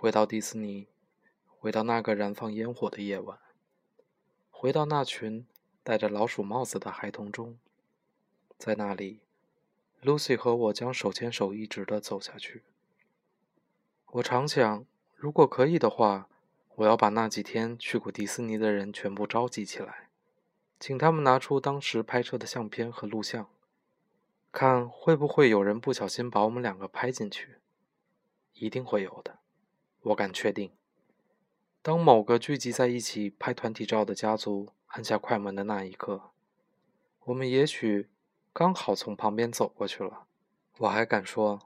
[0.00, 0.88] 回到迪士尼，
[1.46, 3.38] 回到那个燃放烟火的夜晚，
[4.50, 5.46] 回到那群
[5.82, 7.58] 戴着老鼠帽子的孩童中，
[8.56, 9.20] 在那里
[10.02, 12.62] ，Lucy 和我将手牵手一直的走下去。
[14.12, 16.30] 我常想，如果可以的话，
[16.76, 20.08] 我要把那几天去过迪士尼的人全部召集起来，
[20.78, 23.50] 请他们拿出当时拍摄的相片和录像。
[24.50, 27.58] 看会不会有人不小心把我们两个拍进去？
[28.54, 29.39] 一定会有的，
[30.02, 30.70] 我敢确定。
[31.82, 36.30] 当某个聚集在一起拍团体照的家族按下快门的那一刻，
[37.24, 38.08] 我们也许
[38.52, 40.24] 刚好从旁边走过去了。
[40.78, 41.60] 我还敢说，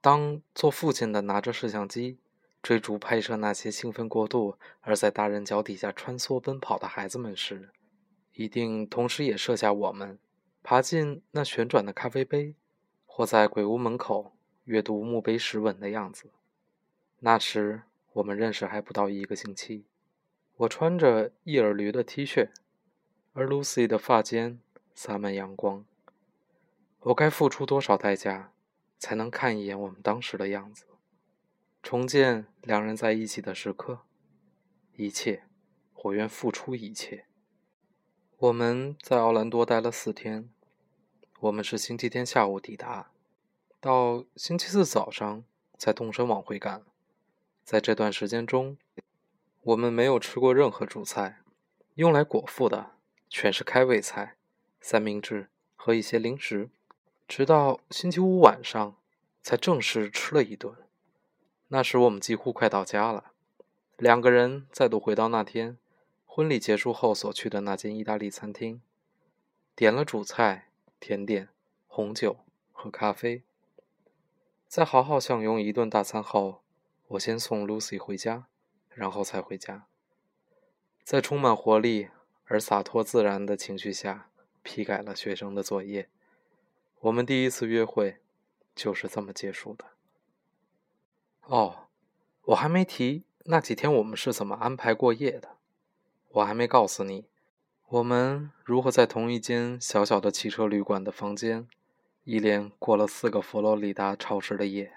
[0.00, 2.18] 当做父亲的拿着摄像机
[2.62, 7.70] 追逐拍摄那些兴奋过度而在大人脚底下穿梭奔跑的孩子们时，
[8.32, 10.18] 一定同时也设下我们。
[10.62, 12.54] 爬进那旋转的咖啡杯，
[13.04, 14.32] 或在鬼屋门口
[14.64, 16.30] 阅读墓碑石吻的样子。
[17.24, 19.86] 那时我们认识还不到一个星期。
[20.56, 22.50] 我穿着一耳驴的 T 恤，
[23.32, 24.60] 而 Lucy 的发间
[24.94, 25.86] 洒满阳光。
[27.00, 28.52] 我该付出多少代价，
[28.98, 30.84] 才能看一眼我们当时的样子，
[31.82, 34.00] 重建两人在一起的时刻？
[34.96, 35.44] 一切，
[35.94, 37.24] 我愿付出一切。
[38.36, 40.50] 我们在奥兰多待了四天。
[41.40, 43.10] 我们是星期天下午抵达，
[43.80, 45.42] 到星期四早上
[45.78, 46.84] 才动身往回赶。
[47.64, 48.76] 在这段时间中，
[49.62, 51.40] 我们没有吃过任何主菜，
[51.94, 52.92] 用来果腹的
[53.28, 54.36] 全是开胃菜、
[54.80, 56.70] 三明治和一些零食。
[57.26, 58.96] 直到星期五晚上，
[59.42, 60.74] 才正式吃了一顿。
[61.68, 63.32] 那时我们几乎快到家了。
[63.96, 65.78] 两个人再度回到那天
[66.26, 68.80] 婚礼结束后所去的那间意大利餐厅，
[69.74, 70.68] 点了主菜。
[71.00, 71.50] 甜点、
[71.86, 72.38] 红酒
[72.72, 73.42] 和咖啡。
[74.66, 76.62] 在好好享用一顿大餐后，
[77.08, 78.46] 我先送 Lucy 回家，
[78.88, 79.86] 然后才回家。
[81.02, 82.08] 在充满活力
[82.46, 84.30] 而洒脱自然的情绪下，
[84.62, 86.08] 批改了学生的作业。
[87.00, 88.20] 我们第一次约会
[88.74, 89.84] 就是这么结束的。
[91.42, 91.88] 哦，
[92.46, 95.58] 我还没提那几天我们是怎么安排过夜的。
[96.30, 97.26] 我还没告诉你。
[97.88, 101.68] 我们如何在同一间小小的汽车旅馆的房间，
[102.24, 104.94] 一连过了四个佛罗里达潮湿的夜？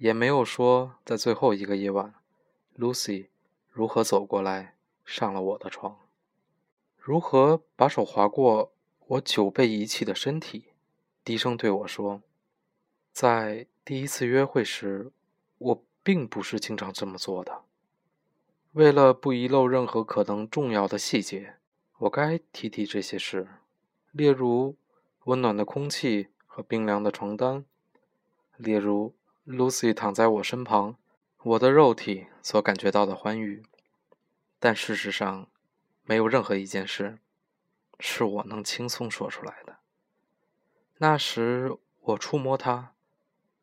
[0.00, 2.14] 也没有说在最后一个夜晚
[2.78, 3.26] ，Lucy
[3.68, 4.74] 如何走过来
[5.04, 5.98] 上了我的床，
[6.96, 8.72] 如何把手划过
[9.08, 10.68] 我久被遗弃的身体，
[11.22, 12.22] 低声对我说
[13.12, 15.12] ：“在第一次约会时，
[15.58, 17.64] 我并不是经常这么做的。
[18.72, 21.56] 为了不遗漏任何可能重要的细节。”
[22.00, 23.46] 我该提提这些事，
[24.12, 24.74] 例如
[25.24, 27.66] 温暖的空气和冰凉的床单，
[28.56, 29.12] 例如
[29.46, 30.96] Lucy 躺在我身旁，
[31.42, 33.62] 我的肉体所感觉到的欢愉。
[34.58, 35.48] 但事实上，
[36.04, 37.18] 没有任何一件事
[37.98, 39.78] 是我能轻松说出来的。
[40.98, 42.92] 那时我触摸它，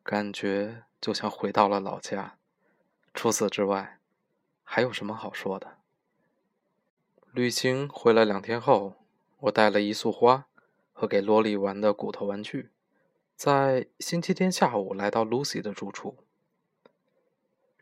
[0.02, 2.36] 感觉就像回到了老家。
[3.14, 4.00] 除此之外，
[4.64, 5.78] 还有什么好说的？
[7.30, 8.96] 旅行回来两天后，
[9.38, 10.46] 我带了一束花
[10.92, 12.70] 和给萝莉玩的骨头玩具，
[13.38, 16.16] 在星期天下午来到 Lucy 的住处。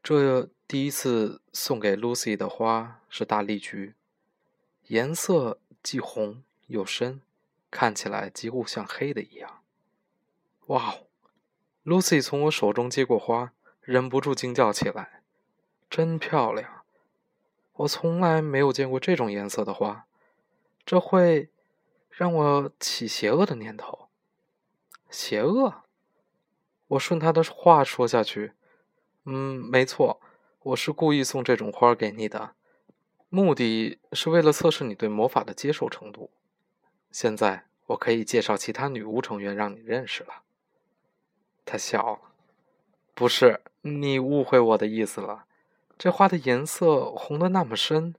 [0.03, 3.95] 这第一次送给 Lucy 的花是大丽菊，
[4.89, 7.22] 颜色既红又深，
[7.71, 9.62] 看起来几乎像黑的一样。
[10.66, 10.97] 哇
[11.87, 15.22] ！Lucy 从我手中接过花，忍不住惊叫起来
[15.89, 16.83] ：“真漂亮！”
[17.72, 20.06] 我从来没有见过这种颜色的花，
[20.84, 21.49] 这会
[22.11, 24.06] 让我起邪恶的念头。
[25.11, 25.83] 邪恶？
[26.89, 28.53] 我顺他的话说下去。
[29.25, 30.21] 嗯，没错，
[30.62, 32.55] 我是故意送这种花给你的，
[33.28, 36.31] 目的是为了测试你对魔法的接受程度。
[37.11, 40.43] 现在我可以介绍其他女巫成员让你认识了。
[41.65, 42.21] 他笑了。
[43.15, 45.47] 不是，你误会我的意思了。
[45.98, 48.15] 这花的颜色红的那么深，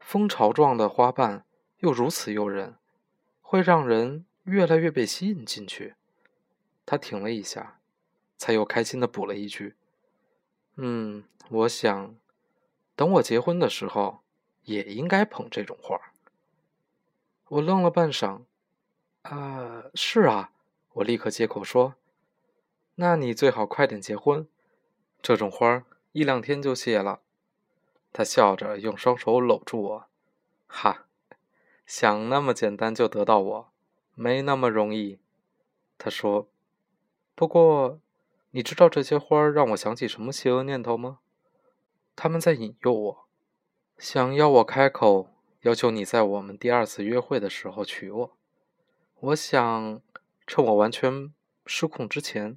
[0.00, 1.44] 蜂巢状的花瓣
[1.78, 2.74] 又如此诱人，
[3.40, 5.94] 会让人越来越被吸引进去。
[6.86, 7.80] 他停了一下，
[8.36, 9.74] 才又开心的补了一句
[10.76, 12.14] ：“嗯，我想，
[12.94, 14.20] 等我结婚的时候，
[14.62, 16.00] 也应该捧这种花。”
[17.48, 18.42] 我愣了半晌
[19.22, 20.52] ，“啊，是啊。”
[20.94, 21.96] 我立刻接口说
[22.96, 24.46] ：“那你最好快点结婚，
[25.20, 27.22] 这种花。”一两天就谢了，
[28.12, 30.06] 他笑着用双手搂住我，
[30.68, 31.06] 哈，
[31.84, 33.72] 想那么简单就得到我，
[34.14, 35.18] 没那么容易。
[35.98, 36.46] 他说
[37.34, 38.00] ：“不过，
[38.52, 41.18] 你知道这些花让我想起什么邪恶念头吗？
[42.14, 43.26] 他们在引诱我，
[43.98, 45.28] 想要我开口，
[45.62, 48.36] 要求你在我们第二次约会的时候娶我。
[49.18, 50.00] 我想，
[50.46, 51.34] 趁我完全
[51.66, 52.56] 失控之前，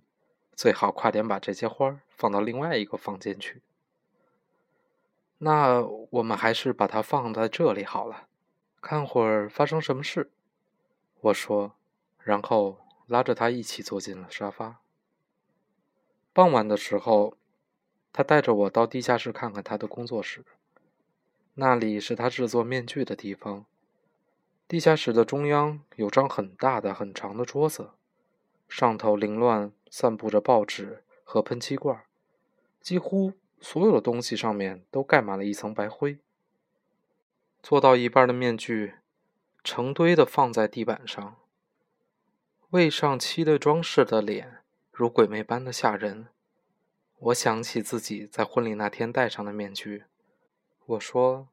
[0.54, 3.64] 最好快点把这些花放到另外一个房间去。
[5.40, 5.82] 那
[6.12, 8.28] 我们还是把它放在这里好了，
[8.82, 10.32] 看会儿发生什么事。
[11.22, 11.74] 我说，
[12.20, 12.78] 然后
[13.08, 14.82] 拉着他一起坐进了沙发。
[16.34, 17.36] 傍晚的时候，
[18.14, 20.46] 他带着我到地下室看看他的工作室。
[21.56, 23.66] 那里是他制作面具的地方。
[24.68, 27.92] 地下室的中央有张很大的、很长的桌子，
[28.68, 32.04] 上头凌乱散布着报纸和喷漆罐，
[32.82, 36.20] 几乎所有的东西上面都盖满了一层白灰。
[37.64, 38.96] 做到一半的面具，
[39.64, 41.38] 成堆的放在地板上，
[42.72, 44.58] 未上漆的装饰的脸。
[44.92, 46.28] 如鬼魅般的吓人，
[47.20, 50.04] 我想起自己在婚礼那天戴上的面具。
[50.86, 51.48] 我说：“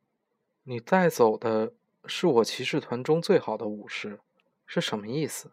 [0.64, 1.72] 你带走的
[2.04, 4.18] 是我骑士团中最好的武士，
[4.66, 5.52] 是什么意思？”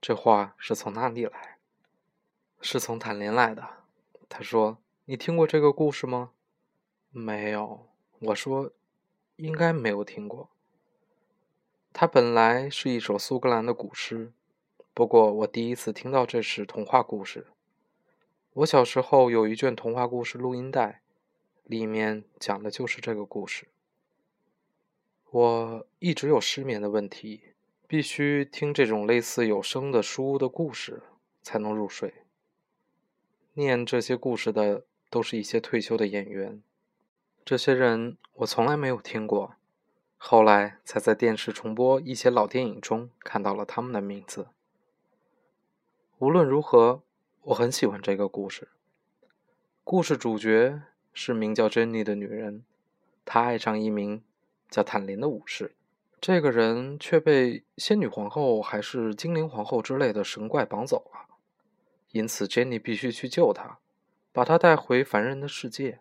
[0.00, 1.58] 这话是从哪里来？
[2.62, 3.68] 是从坦林来的。
[4.30, 6.30] 他说：“你听过这个故事吗？”
[7.10, 7.86] 没有。
[8.20, 8.72] 我说
[9.36, 10.48] ：“应该没有听过。”
[11.92, 14.32] 它本来是一首苏格兰的古诗。
[14.96, 17.48] 不过，我第一次听到这是童话故事。
[18.54, 21.02] 我小时候有一卷童话故事录音带，
[21.64, 23.68] 里面讲的就是这个故事。
[25.30, 27.42] 我一直有失眠的问题，
[27.86, 31.02] 必须听这种类似有声的书的故事
[31.42, 32.14] 才能入睡。
[33.52, 36.62] 念这些故事的都是一些退休的演员，
[37.44, 39.56] 这些人我从来没有听过，
[40.16, 44.46] 后来才在电视重播一些老电影中看到了他们的名字。
[46.18, 47.02] 无论如何，
[47.42, 48.68] 我很喜欢这个故事。
[49.84, 50.80] 故事主角
[51.12, 52.64] 是名叫珍妮的女人，
[53.26, 54.22] 她爱上一名
[54.70, 55.74] 叫坦林的武士。
[56.18, 61.36] 这个人却被仙女皇后还是精灵皇后之类的神怪绑走了，
[62.12, 63.78] 因此珍妮必须去救他，
[64.32, 66.00] 把他带回凡人的世界。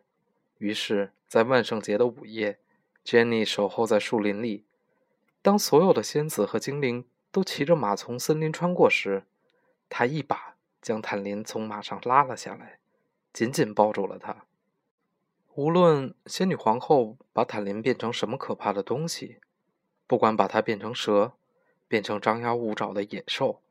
[0.59, 2.59] 于是，在万圣节的午夜，
[3.03, 4.63] 珍妮守候在树林里。
[5.41, 7.03] 当所有的仙子和精灵
[7.33, 9.25] 都骑着马从森林穿过时，
[9.89, 12.79] 他一把将坦林从马上拉了下来，
[13.31, 14.45] 紧紧抱住了他。
[15.53, 19.39] 无论仙女皇后把坦林变成什么可怕的东西，
[20.05, 21.33] 不管把它变成蛇，
[21.87, 23.61] 变成张牙舞爪的野兽，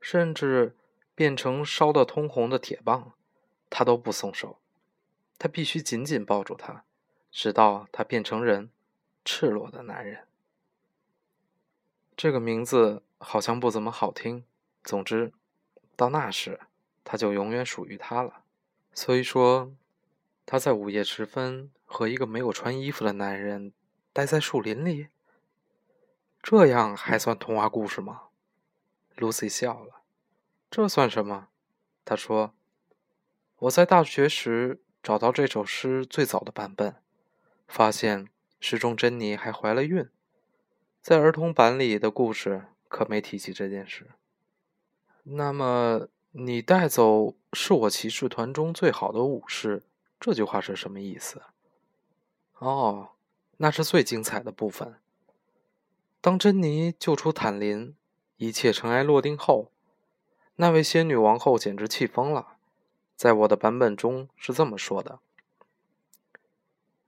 [0.00, 0.74] 甚至
[1.14, 3.12] 变成烧得通红的铁棒，
[3.68, 4.58] 他都不松手。
[5.38, 6.84] 他必须紧紧抱住他，
[7.30, 8.70] 直到他变成人，
[9.22, 10.26] 赤裸的男人。
[12.16, 14.44] 这个名字好像不怎么好听。
[14.82, 15.32] 总之。
[15.96, 16.60] 到那时，
[17.02, 18.44] 他就永远属于他了。
[18.92, 19.72] 所以说，
[20.44, 23.72] 他在午夜时分和一个没有穿衣服的男人
[24.12, 25.08] 待在树林里，
[26.42, 28.24] 这样还算童话故事吗
[29.16, 30.02] ？Lucy 笑了。
[30.70, 31.48] 这算什么？
[32.04, 32.54] 他说
[33.60, 36.96] ：“我在大学时找到这首诗最早的版本，
[37.66, 38.28] 发现
[38.60, 40.08] 诗中珍妮还怀了孕。
[41.00, 44.10] 在儿童版里的故事可没提起这件事。”
[45.28, 49.82] 那么，你带走是我骑士团中最好的武士，
[50.20, 51.42] 这句话是什么意思？
[52.58, 53.08] 哦，
[53.56, 54.94] 那是最精彩的部分。
[56.20, 57.96] 当珍妮救出坦林，
[58.36, 59.72] 一切尘埃落定后，
[60.54, 62.58] 那位仙女王后简直气疯了。
[63.16, 65.18] 在我的版本中是这么说的：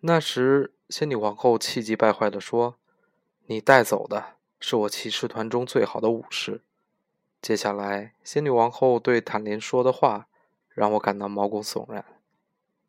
[0.00, 2.74] 那时，仙女王后气急败坏地说
[3.46, 6.62] ：“你带走的是我骑士团中最好的武士。”
[7.40, 10.26] 接下来，仙女王后对坦林说的话
[10.74, 12.04] 让我感到毛骨悚然。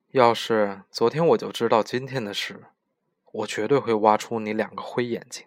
[0.09, 2.63] 要是昨天我就知道今天的事，
[3.31, 5.45] 我绝对会挖出你两个灰眼睛，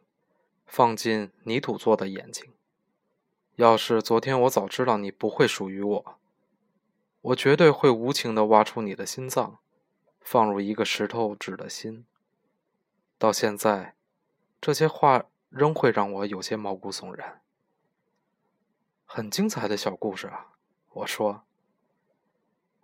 [0.66, 2.52] 放进泥土做的眼睛。
[3.56, 6.18] 要是昨天我早知道你不会属于我，
[7.20, 9.58] 我绝对会无情地挖出你的心脏，
[10.20, 12.06] 放入一个石头制的心。
[13.18, 13.94] 到现在，
[14.60, 17.41] 这些话仍会让我有些毛骨悚然。
[19.14, 20.46] 很精彩的小故事啊！
[20.88, 21.42] 我说，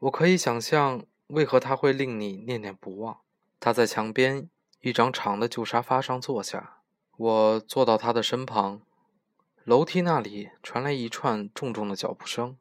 [0.01, 3.21] 我可以想象为何他会令你念念不忘。
[3.59, 4.51] 他在墙边
[4.83, 6.81] 一张长的旧沙发上坐下，
[7.17, 8.83] 我坐到他的身旁。
[9.65, 12.59] 楼梯那里传来一串重重的脚步声，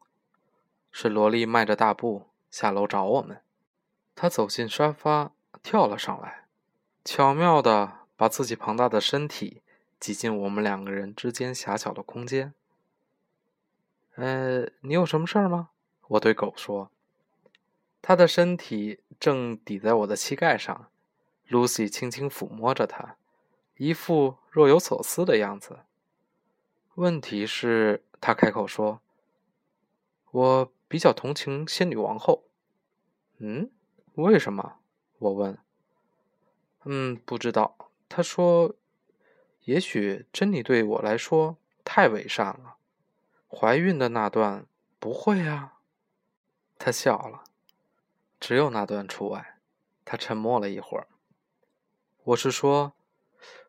[0.90, 3.42] 是萝莉迈着大步下楼找我们。
[4.14, 5.32] 他走进沙发，
[5.62, 6.46] 跳了上来，
[7.04, 9.60] 巧妙地把自己庞大的身体
[10.00, 12.54] 挤进我们两个人之间狭小的空间。
[14.18, 15.70] 呃，你有什么事儿吗？
[16.08, 16.90] 我对狗说。
[18.02, 20.90] 他的身体正抵在我的膝盖上
[21.48, 23.16] ，Lucy 轻轻抚摸着他，
[23.76, 25.84] 一副若有所思的样子。
[26.96, 29.00] 问题是，他开口说
[30.32, 32.42] ：“我比较同情仙女王后。
[33.38, 33.70] ”“嗯，
[34.14, 34.78] 为什么？”
[35.18, 35.56] 我问。
[36.82, 38.74] “嗯，不知道。”他说
[39.62, 42.77] ：“也许珍妮对我来说太伪善了。
[43.48, 44.66] 怀孕的那段
[44.98, 45.80] 不会啊。”
[46.78, 47.44] 他笑了。
[48.38, 49.56] 只有那段除外。
[50.04, 51.06] 他沉默了一会儿。
[52.24, 52.94] 我是说，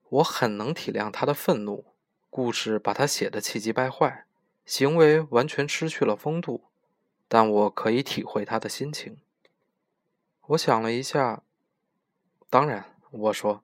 [0.07, 1.93] 我很能体谅他的愤怒。
[2.29, 4.25] 故事把他写得气急败坏，
[4.65, 6.65] 行为完全失去了风度，
[7.27, 9.17] 但我可以体会他的心情。
[10.48, 11.43] 我想了一下，
[12.50, 13.63] 当然，我说，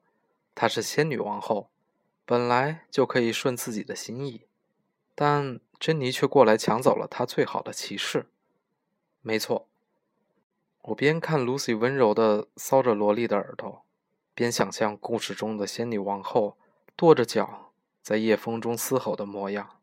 [0.53, 1.69] 她是仙女王后，
[2.25, 4.48] 本来就可以顺自己的心意，
[5.13, 8.27] 但珍妮却过来抢走了她最好的骑士。
[9.22, 9.67] 没错。
[10.84, 13.84] 我边看 Lucy 温柔地搔着萝莉的耳朵，
[14.36, 16.58] 边想象故事中的仙女王后
[16.96, 17.72] 跺着脚
[18.03, 19.79] 在夜风中嘶吼的模样。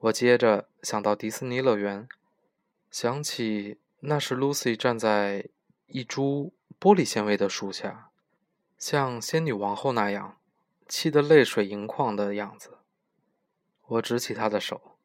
[0.00, 2.08] 我接着想到迪士尼乐园，
[2.90, 5.48] 想起那时 Lucy 站在
[5.86, 8.10] 一株玻璃纤维的树下，
[8.76, 10.36] 像仙女王后那样
[10.88, 12.73] 气得泪水盈眶的样子。
[13.86, 14.96] 我执起他的手，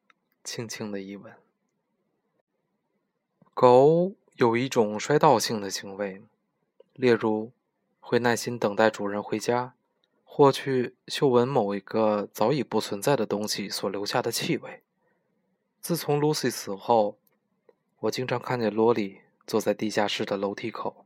[0.43, 1.33] 轻轻的一吻。
[3.53, 4.13] 狗。
[4.35, 6.23] 有一种衰盗性的行为，
[6.93, 7.51] 例如
[7.99, 9.73] 会耐心等待主人回家，
[10.23, 14.81] 或去嗅闻某一个早已不存在的东西所留下的气味。
[15.81, 17.17] 自从 Lucy 死后，
[17.99, 21.05] 我经常看见罗莉坐在地下室的楼梯口，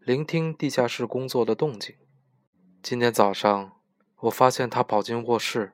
[0.00, 1.96] 聆听地下室工作的动静。
[2.82, 3.80] 今天早上，
[4.18, 5.72] 我发现他跑进卧室，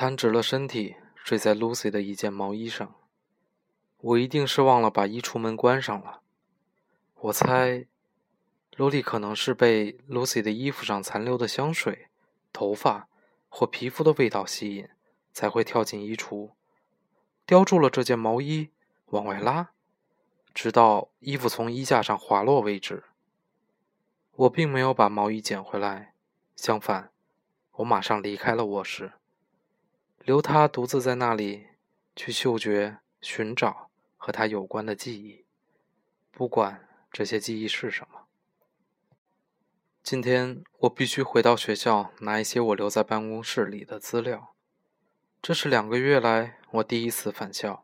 [0.00, 2.94] 摊直了身体，睡在 Lucy 的一件毛衣上。
[3.98, 6.22] 我一定是忘了把衣橱门关上了。
[7.16, 7.84] 我猜，
[8.76, 12.08] 罗莉可能是被 Lucy 的衣服上残留的香水、
[12.50, 13.08] 头发
[13.50, 14.88] 或皮肤的味道吸引，
[15.34, 16.52] 才会跳进衣橱，
[17.44, 18.70] 叼住了这件毛衣
[19.08, 19.72] 往外拉，
[20.54, 23.04] 直到衣服从衣架上滑落为止。
[24.32, 26.14] 我并没有把毛衣捡回来，
[26.56, 27.12] 相反，
[27.72, 29.12] 我马上离开了卧室，
[30.24, 31.66] 留他独自在那里
[32.14, 33.88] 去嗅觉寻找。
[34.22, 35.46] 和他有关的记忆，
[36.30, 38.26] 不管这些记忆是什么。
[40.02, 44.54] 今天我必须回到学校拿一些我留在办公室里的资料。
[45.40, 47.82] 这是两个月来我第一次返校。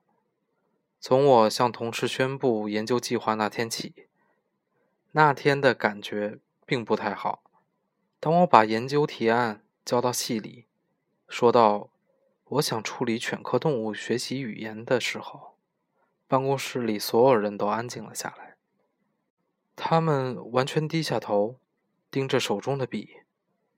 [1.00, 4.06] 从我向同事宣布研究计划那天起，
[5.12, 7.42] 那天的感觉并不太好。
[8.20, 10.66] 当我把研究提案交到系里，
[11.26, 11.88] 说到
[12.48, 15.56] 我想处理犬科动物学习语言的时候。
[16.28, 18.56] 办公室里所有人都安静了下来，
[19.76, 21.60] 他们完全低下头，
[22.10, 23.18] 盯着手中的笔、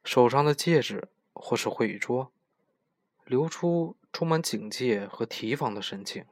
[0.02, 2.32] 手上的戒指或是会议桌，
[3.26, 6.24] 流出充满警戒和提防的神情。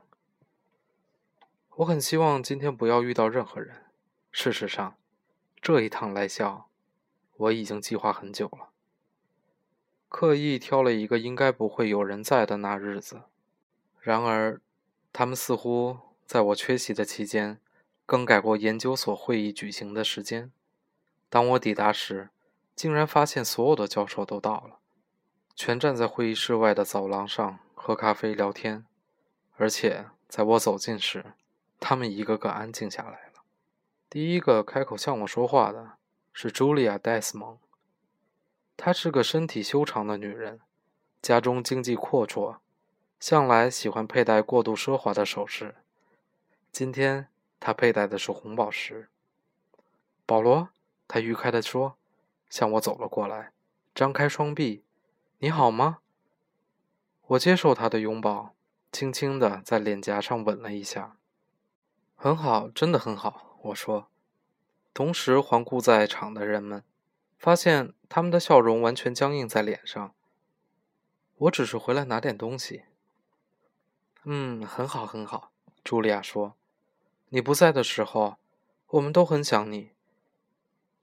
[1.76, 3.84] 我很希望今天不要遇到任何人。
[4.32, 4.96] 事实上，
[5.60, 6.70] 这一趟来校，
[7.36, 8.70] 我已经计划很久了，
[10.18, 13.24] 刻意挑了一个应该不会有人在的那日子。
[14.00, 14.62] 然而，
[15.12, 15.98] 他们似乎……
[16.24, 17.60] 在我缺席的期间，
[18.06, 20.50] 更改过研究所会议举行的时间。
[21.28, 22.30] 当我抵达时，
[22.74, 24.78] 竟然发现所有的教授都到了，
[25.54, 28.86] 全站在会议室外的走廊上喝咖啡聊天。
[29.58, 31.34] 而且在我走近时，
[31.78, 33.42] 他们一个个安静下来了。
[34.08, 35.98] 第一个开口向我说话的
[36.32, 37.58] 是茱莉亚·戴斯蒙。
[38.76, 40.60] 她是个身体修长的女人，
[41.22, 42.58] 家中经济阔绰，
[43.18, 45.74] 向来喜欢佩戴过度奢华的首饰。
[46.70, 47.28] 今天
[47.58, 49.08] 她佩戴的是红宝石。
[50.26, 50.68] 保罗，
[51.08, 51.96] 他愉快地说，
[52.50, 53.52] 向我走了过来，
[53.94, 54.82] 张开双臂。
[55.38, 55.98] 你好吗？
[57.28, 58.54] 我接受他的拥抱，
[58.92, 61.16] 轻轻地在脸颊上吻了一下。
[62.14, 64.08] 很好，真的很好，我说。
[64.92, 66.82] 同时环顾在场的人们，
[67.38, 70.14] 发现他们的笑容完全僵硬在脸上。
[71.36, 72.84] 我只是回来拿点东西。
[74.24, 75.52] 嗯，很好，很好，
[75.84, 76.54] 茱莉亚说。
[77.28, 78.36] 你不在的时候，
[78.88, 79.90] 我们都很想你。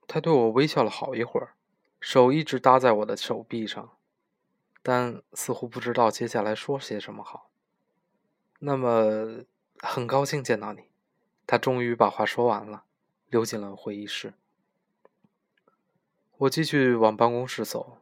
[0.07, 1.55] 他对我微笑了好一会儿，
[1.99, 3.97] 手一直搭在我的手臂上，
[4.81, 7.49] 但似乎不知道接下来说些什么好。
[8.59, 9.43] 那么，
[9.79, 10.83] 很高兴见到你。
[11.45, 12.85] 他终于把话说完了，
[13.29, 14.33] 溜进了会议室。
[16.43, 17.99] 我继续往办公室走，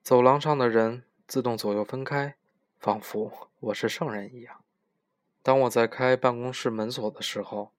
[0.00, 2.36] 走廊上的人自动左右分开，
[2.78, 4.62] 仿佛我是圣人一样。
[5.42, 7.72] 当我在开办公室门锁的时候，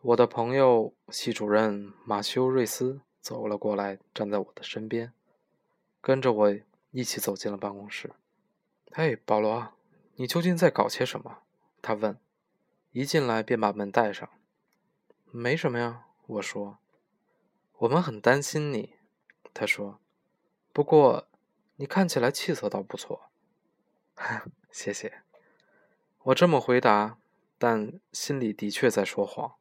[0.00, 5.12] 我的朋友系主任马修·瑞斯走了过来，站在我的身边，
[6.00, 6.56] 跟着我
[6.90, 8.12] 一起走进了办公室。
[8.90, 9.74] “嘿，保罗，
[10.14, 11.40] 你究竟在搞些什么？”
[11.82, 12.18] 他问。
[12.92, 14.26] 一进来便把门带上。
[15.30, 16.78] “没什么呀。”我说。
[17.84, 18.94] “我们很担心你。”
[19.52, 20.00] 他说。
[20.72, 21.28] “不过，
[21.76, 23.30] 你看起来气色倒不错。
[24.72, 25.22] ”“谢谢。”
[26.24, 27.18] 我这么回答，
[27.58, 29.54] 但心里的确在说谎。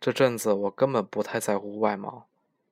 [0.00, 2.26] 这阵子我根本不太在乎外貌，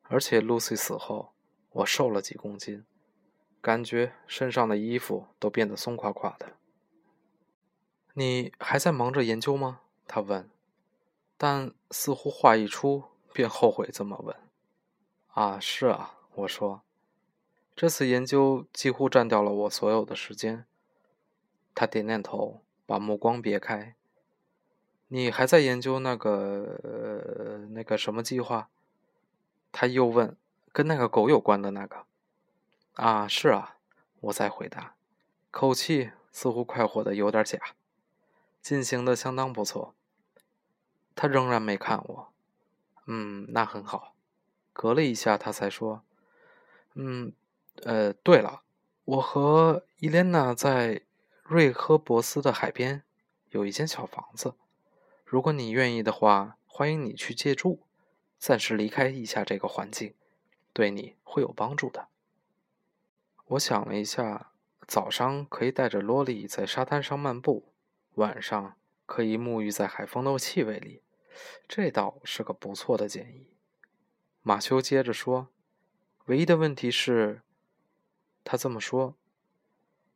[0.04, 1.34] 而且 Lucy 死后，
[1.70, 2.84] 我瘦了几公斤，
[3.60, 6.54] 感觉身上的衣服都变得松垮垮的。
[8.14, 9.82] 你还在忙着研究吗？
[10.08, 10.50] 他问，
[11.36, 14.34] 但似乎话一出便后悔这么问。
[15.32, 16.82] 啊，是啊，我说，
[17.76, 20.66] 这次研究几乎占掉了我所有的时间。
[21.74, 23.94] 他点点头，把目光别开。
[25.08, 28.68] 你还在研究那个那个什么计划？
[29.72, 30.36] 他又问，
[30.72, 32.04] 跟那个狗有关的那个。
[32.94, 33.76] 啊，是啊，
[34.20, 34.94] 我再回答，
[35.50, 37.58] 口气似乎快活的有点假。
[38.60, 39.94] 进行的相当不错。
[41.14, 42.32] 他仍然没看我。
[43.06, 44.14] 嗯，那很好。
[44.80, 46.02] 隔了一下，他才说
[46.96, 47.34] ：“嗯，
[47.82, 48.62] 呃，对了，
[49.04, 51.02] 我和伊莲娜在
[51.42, 53.02] 瑞科博斯的海边
[53.50, 54.54] 有一间小房子。”
[55.26, 57.80] 如果你愿意的话，欢迎你去借住，
[58.38, 60.14] 暂时离开一下这个环境，
[60.72, 62.08] 对你会有帮助的。
[63.48, 64.50] 我想了一下，
[64.86, 67.66] 早上可以带着洛莉在沙滩上漫步，
[68.14, 71.02] 晚上可以沐浴在海风的气味里，
[71.68, 73.46] 这倒是个不错的建议。
[74.50, 75.46] 马修接着说
[76.26, 77.42] ：“唯一的问题是，
[78.42, 79.14] 他这么说，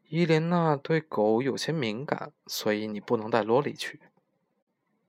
[0.08, 4.00] 伊莲娜对狗有些敏感，所以你不能带罗里去。”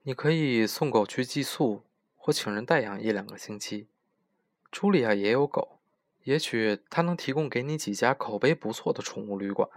[0.04, 1.82] 你可以送狗去寄宿，
[2.14, 3.88] 或请人代养一两个星期。
[4.70, 5.80] 茱莉亚也有狗，
[6.22, 9.68] 也许她能提供给你几家口碑不错的宠物旅馆。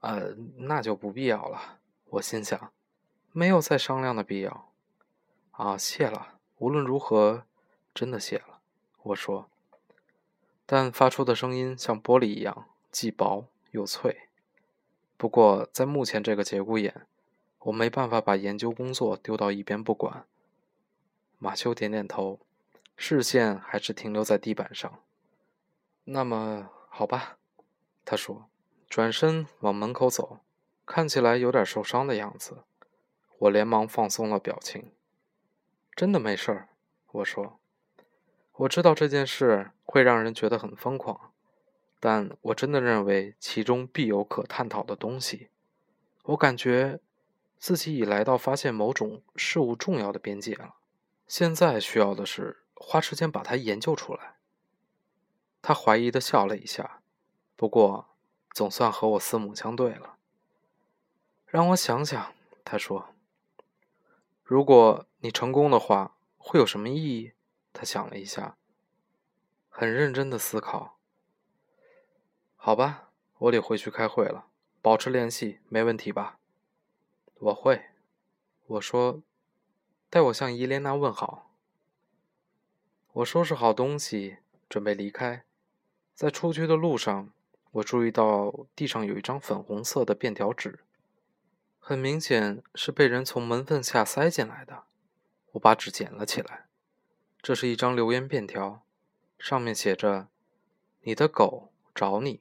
[0.00, 1.80] 呃，那就不必要了。
[2.04, 2.74] 我心想，
[3.32, 4.70] 没有再商量的必要。
[5.52, 6.38] 啊，谢了。
[6.58, 7.46] 无论如何，
[7.98, 8.60] 真的谢了。
[9.02, 9.50] 我说，
[10.64, 14.28] 但发出的声音像玻璃一样，既薄又脆。
[15.16, 17.08] 不过，在目前这个节骨眼。
[17.58, 20.24] 我没办法把研究工作丢到一边不管。
[21.38, 22.38] 马修点点头，
[22.96, 25.02] 视线还是停留在地板上。
[26.04, 27.38] 那么，好吧，
[28.04, 28.48] 他说，
[28.88, 30.38] 转身往门口走，
[30.86, 32.62] 看起来有点受伤的样子。
[33.40, 34.92] 我连忙放松了表情。
[35.96, 36.68] 真的没事儿，
[37.10, 37.57] 我说。
[38.58, 41.32] 我知道这件事会让人觉得很疯狂，
[41.98, 45.48] 但我真的认为其中必有可探讨的东西。
[46.22, 47.00] 我感觉。
[47.60, 50.76] 自己已来到发现某种事物重要的边界了，
[51.26, 54.36] 现在需要的是花时间把它研究出来。
[55.60, 57.00] 他怀疑的笑了一下，
[57.56, 58.10] 不过
[58.52, 60.18] 总算和我四目相对了。
[61.46, 62.32] 让我想想，
[62.64, 63.08] 他说
[64.44, 67.32] ：“如果你成功的话，会有什么意义？”
[67.78, 68.56] 他想了一下，
[69.68, 70.98] 很认真的思考。
[72.56, 74.48] 好吧，我得回去开会了，
[74.82, 76.40] 保持联系，没问题吧？
[77.34, 77.90] 我会，
[78.66, 79.22] 我说，
[80.10, 81.54] 代我向伊莲娜问好。
[83.12, 84.38] 我收拾好东西，
[84.68, 85.44] 准备离开。
[86.12, 87.32] 在出去的路上，
[87.70, 90.80] 我注意到地上有一张粉红色的便条纸，
[91.78, 94.86] 很明显是被人从门缝下塞进来的。
[95.52, 96.67] 我把纸捡了起来，
[97.40, 98.82] 这是一张留言便条，
[99.38, 100.28] 上面写着
[101.02, 102.40] ：“你的狗找你。”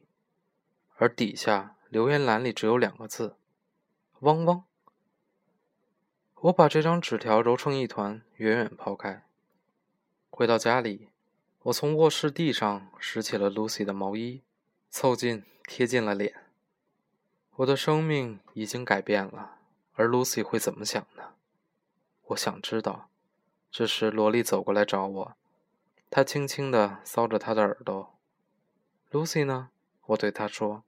[0.97, 3.38] 而底下留言栏里只有两个字
[4.21, 4.63] ：“汪汪。”
[6.41, 9.23] 我把这张纸条揉成一团，远远抛开。
[10.29, 11.10] 回到家里，
[11.63, 14.41] 我从卧室地上拾起了 Lucy 的毛衣，
[14.89, 16.43] 凑近贴近了脸。
[17.55, 19.57] 我的生命已经改变了，
[19.93, 21.33] 而 Lucy 会怎么想呢？
[22.27, 23.10] 我想知道。
[23.77, 25.37] 这时，萝莉走过来找我，
[26.09, 28.17] 她轻轻地搔着她的耳朵。
[29.11, 29.69] “Lucy 呢？”
[30.07, 30.83] 我对她说。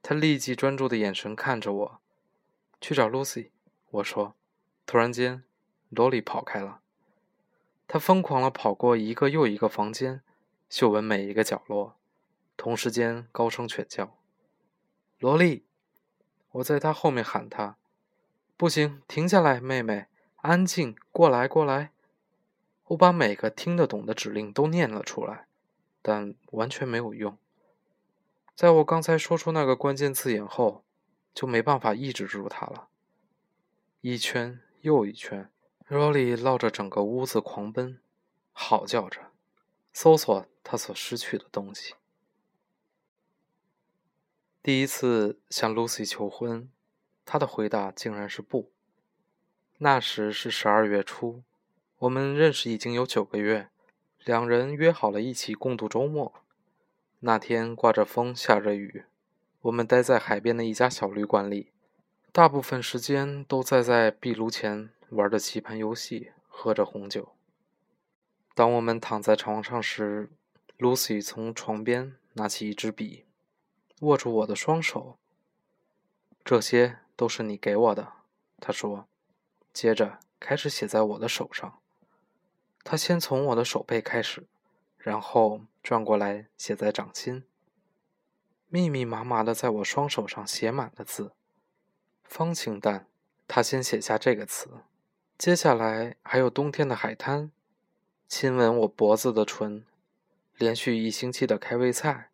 [0.00, 2.00] 她立即专注的眼神看着我。
[2.80, 3.50] “去找 Lucy。”
[3.90, 4.34] 我说。
[4.86, 5.44] 突然间，
[5.90, 6.80] 萝莉跑开了。
[7.86, 10.22] 她疯狂地跑过一个又一个房间，
[10.70, 11.98] 嗅闻每一个角落，
[12.56, 14.16] 同时间高声犬叫
[15.20, 15.66] ：“萝莉！”
[16.52, 17.76] 我在她后面喊她
[18.56, 20.06] ：“不行，停下来，妹妹，
[20.42, 21.92] 安静，过来，过来！”
[22.88, 25.46] 我把每个听得懂的指令都念了出来，
[26.02, 27.38] 但完全没有用。
[28.54, 30.84] 在我刚才说出那个关键字眼后，
[31.34, 32.88] 就没办法抑制住她了。
[34.00, 34.60] 一圈。
[34.82, 35.52] 又一圈，
[35.88, 38.00] 罗莉绕着整个屋子狂奔，
[38.54, 39.30] 嚎叫着，
[39.92, 41.92] 搜索他所失去的东西。
[44.62, 46.70] 第一次向 Lucy 求婚，
[47.26, 48.72] 他的回答竟然是不。
[49.82, 51.42] 那时是十二月初，
[52.00, 53.70] 我们认识已经有九个月，
[54.22, 56.34] 两人约好了一起共度周末。
[57.20, 59.04] 那天刮着风，下着雨，
[59.62, 61.72] 我们待在海边的一家小旅馆里，
[62.30, 67.32] 大部分时间都在在壁炉前玩着棋盘游戏，喝着红酒。
[68.54, 70.28] 当我们躺在床上时
[70.78, 73.24] ，Lucy 从床边拿起一支笔，
[74.00, 75.16] 握住我的双手。
[76.44, 78.12] 这些都是你给我的，
[78.60, 79.06] 她说。
[79.72, 81.78] 接着开始写在我的手上。
[82.82, 84.46] 他先从我的手背开始，
[84.96, 87.44] 然后转过来写在掌心。
[88.68, 91.32] 密密麻麻的在我双手上写满了字。
[92.24, 93.06] 方清淡，
[93.48, 94.70] 他先写下这个词。
[95.36, 97.50] 接下来还有冬天的海滩，
[98.28, 99.84] 亲吻我脖子的唇，
[100.56, 102.30] 连续一星期的开胃菜，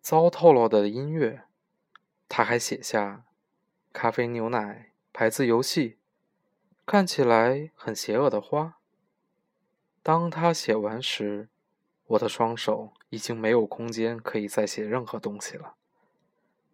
[0.00, 1.44] 糟透了的音乐。
[2.28, 3.24] 他还写下
[3.92, 5.97] 咖啡牛奶牌子游戏。
[6.90, 8.78] 看起来很邪恶的花。
[10.02, 11.50] 当他写完时，
[12.06, 15.74] 我的双手已经没有空间可以再写任何东西了。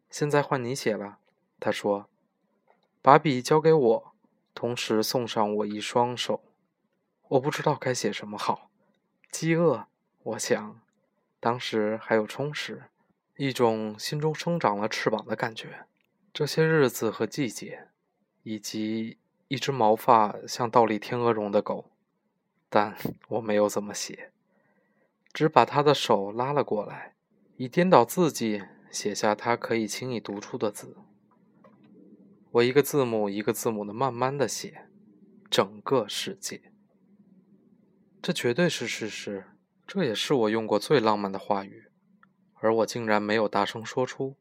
[0.09, 1.18] 现在换你写了，
[1.59, 2.09] 他说，
[3.03, 4.14] 把笔交给我，
[4.55, 6.44] 同时送上我一双手。
[7.31, 8.70] 我不知道该写什么好。
[9.33, 9.88] 饥饿，
[10.22, 10.81] 我想，
[11.40, 12.85] 当时还有充实，
[13.37, 15.87] 一种心中生长了翅膀的感觉。
[16.33, 17.88] 这些日子和季节，
[18.44, 19.18] 以及。
[19.55, 21.88] 一只毛发像倒立天鹅绒的狗，
[22.69, 22.97] 但
[23.31, 24.33] 我没有怎么写，
[25.33, 27.14] 只把他的手拉了过来，
[27.57, 30.97] 以颠倒字迹写下他可以轻易读出的字。
[32.51, 34.88] 我一个字母一个字母的慢慢的写，
[35.49, 36.73] 整个世界。
[38.21, 39.45] 这绝对是事实，
[39.87, 41.85] 这也是我用过最浪漫的话语，
[42.55, 44.35] 而我竟然没有大声说出。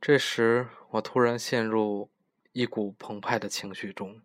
[0.00, 2.10] 这时，我突然陷入。
[2.52, 4.22] 一股澎湃的情绪中，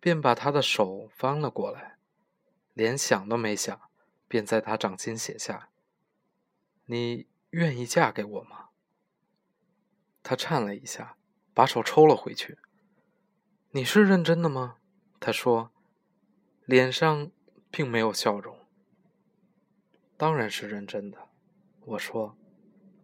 [0.00, 1.98] 便把他的手翻了过来，
[2.72, 3.78] 连想都没想，
[4.26, 5.68] 便在他掌心写下
[6.86, 8.68] ：“你愿意嫁给我吗？”
[10.22, 11.16] 他颤了一下，
[11.52, 12.58] 把手抽了回去。
[13.72, 14.76] “你是认真的吗？”
[15.20, 15.70] 他说，
[16.64, 17.30] 脸上
[17.70, 18.58] 并没有笑容。
[20.16, 21.28] “当然是认真的。”
[21.84, 22.36] 我说，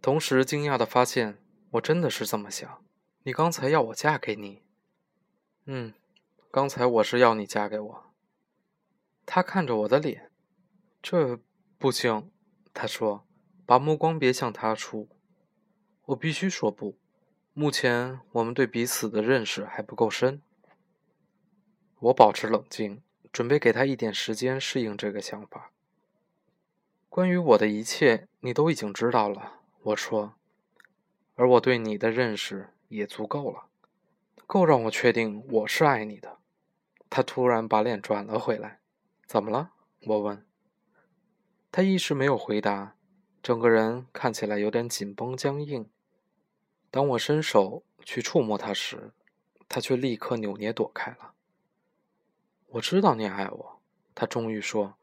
[0.00, 1.38] 同时惊讶的发现，
[1.72, 2.82] 我真的是这么想。
[3.26, 4.62] 你刚才要我嫁给你，
[5.64, 5.92] 嗯，
[6.52, 8.04] 刚才我是要你嫁给我。
[9.26, 10.30] 他看着我的脸，
[11.02, 11.40] 这
[11.76, 12.30] 不行。
[12.72, 13.26] 他说，
[13.66, 15.08] 把目光别向他处。
[16.04, 16.96] 我必须说不。
[17.52, 20.40] 目前我们对彼此的认识还不够深。
[21.98, 25.72] 我保持冷静，准备给他一点时间适应这个想法。
[27.08, 29.62] 关于我的一切，你都已经知道了。
[29.82, 30.34] 我说，
[31.34, 32.68] 而我对你的认识。
[32.88, 33.66] 也足够了，
[34.46, 36.38] 够让我确定我是爱你的。
[37.08, 38.80] 他突然把脸转了回来，
[39.26, 39.72] 怎么了？
[40.06, 40.44] 我问。
[41.72, 42.96] 他一时没有回答，
[43.42, 45.88] 整个人看起来有点紧绷僵硬。
[46.90, 49.12] 当我伸手去触摸他时，
[49.68, 51.32] 他却立刻扭捏躲开了。
[52.68, 53.80] 我知道你爱我，
[54.14, 54.94] 他终于说，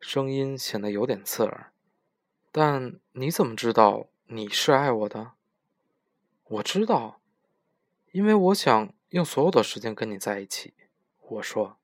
[0.00, 1.72] 声音显得有点刺耳。
[2.50, 5.32] 但你怎么知道你是爱我的？
[6.50, 7.20] 我知道，
[8.10, 10.74] 因为我想用所有的时间跟你在一起。
[11.20, 11.78] 我说：“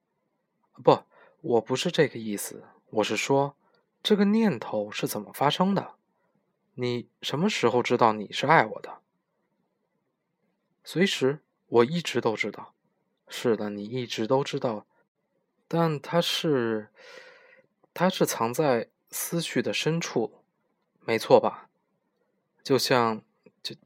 [0.83, 1.05] 不，
[1.41, 2.65] 我不是这个意思。
[2.91, 3.57] 我是说，
[4.03, 5.95] 这个念头是怎么发生的？
[6.75, 8.99] 你什么时候知道你是爱我的？
[10.83, 12.75] 随时，我一直都知道。
[13.29, 14.85] 是的，你一直都知道。
[15.69, 16.89] 但它是，
[17.95, 20.43] 它是藏在思绪的深处，
[21.05, 21.71] 没错吧？
[22.65, 23.23] 就像，
[23.63, 23.77] 就。”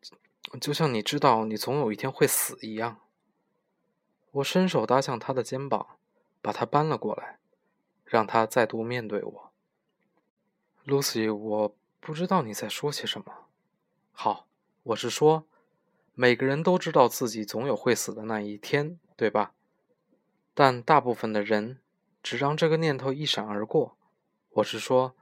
[0.61, 3.01] 就像你知道你总有一天会死一样。
[4.33, 5.99] 我伸手搭向他的肩膀，
[6.41, 7.39] 把他搬了过来，
[8.05, 9.53] 让他再度面对我。
[10.87, 13.47] Lucy，我不知道你在说些什么。
[14.13, 14.47] 好，
[14.85, 15.47] 我是说，
[16.15, 19.53] 每个人都知道自己总有会死的那一天，对吧？
[20.55, 21.81] 但大部分的人
[22.23, 23.97] 只让这个念头一闪而过。
[24.51, 25.15] 我是说，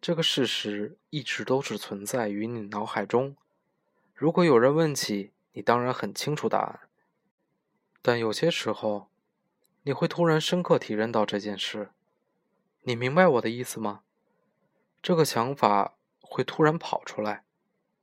[0.00, 3.36] 这个事实一直都是存在于你脑海中。
[4.14, 6.80] 如果有人问起，你当然很清楚答案。
[8.00, 9.08] 但有些时候，
[9.82, 11.90] 你会突然深刻体认到这件事。
[12.82, 14.02] 你明白我的意思吗？
[15.02, 17.44] 这个想法会突然跑出来，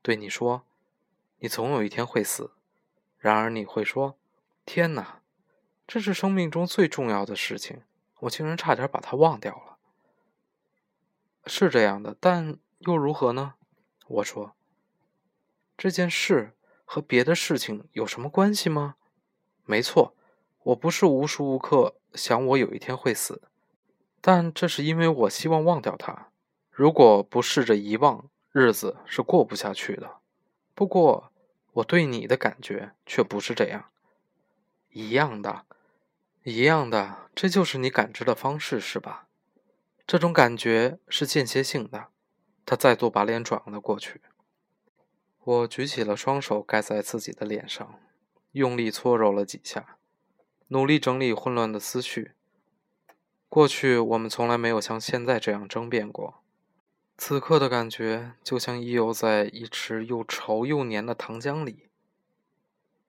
[0.01, 0.63] 对你说
[1.39, 2.51] ：“你总有一天会死。”
[3.17, 4.17] 然而你会说
[4.65, 5.21] ：“天哪，
[5.87, 7.83] 这是生命中最重要的事情，
[8.19, 9.77] 我竟然差点把它忘掉了。
[11.45, 13.53] 是这样的，但又如何呢？
[14.07, 14.55] 我说。
[15.81, 16.53] 这件事
[16.85, 18.97] 和别的事情有什么关系吗？
[19.65, 20.15] 没错，
[20.61, 23.41] 我不是无时无刻想我有一天会死，
[24.21, 26.27] 但这是因为我希望忘掉它。
[26.69, 30.17] 如果不试着遗忘，日子是过不下去的。
[30.75, 31.31] 不过，
[31.73, 33.85] 我对你的感觉却不是这样。
[34.91, 35.65] 一样的，
[36.43, 39.25] 一样的，这就是你感知的方式，是吧？
[40.05, 42.09] 这种感觉是间歇性的。
[42.67, 44.21] 他再度把脸转了过去。
[45.43, 47.99] 我举起了双手，盖在自己的脸上，
[48.51, 49.97] 用力搓揉了几下，
[50.67, 52.33] 努力整理混乱的思绪。
[53.49, 56.43] 过去我们从来没有像现在这样争辩过，
[57.17, 61.89] 此刻的感觉就像溢游在一池又稠又黏的糖浆里。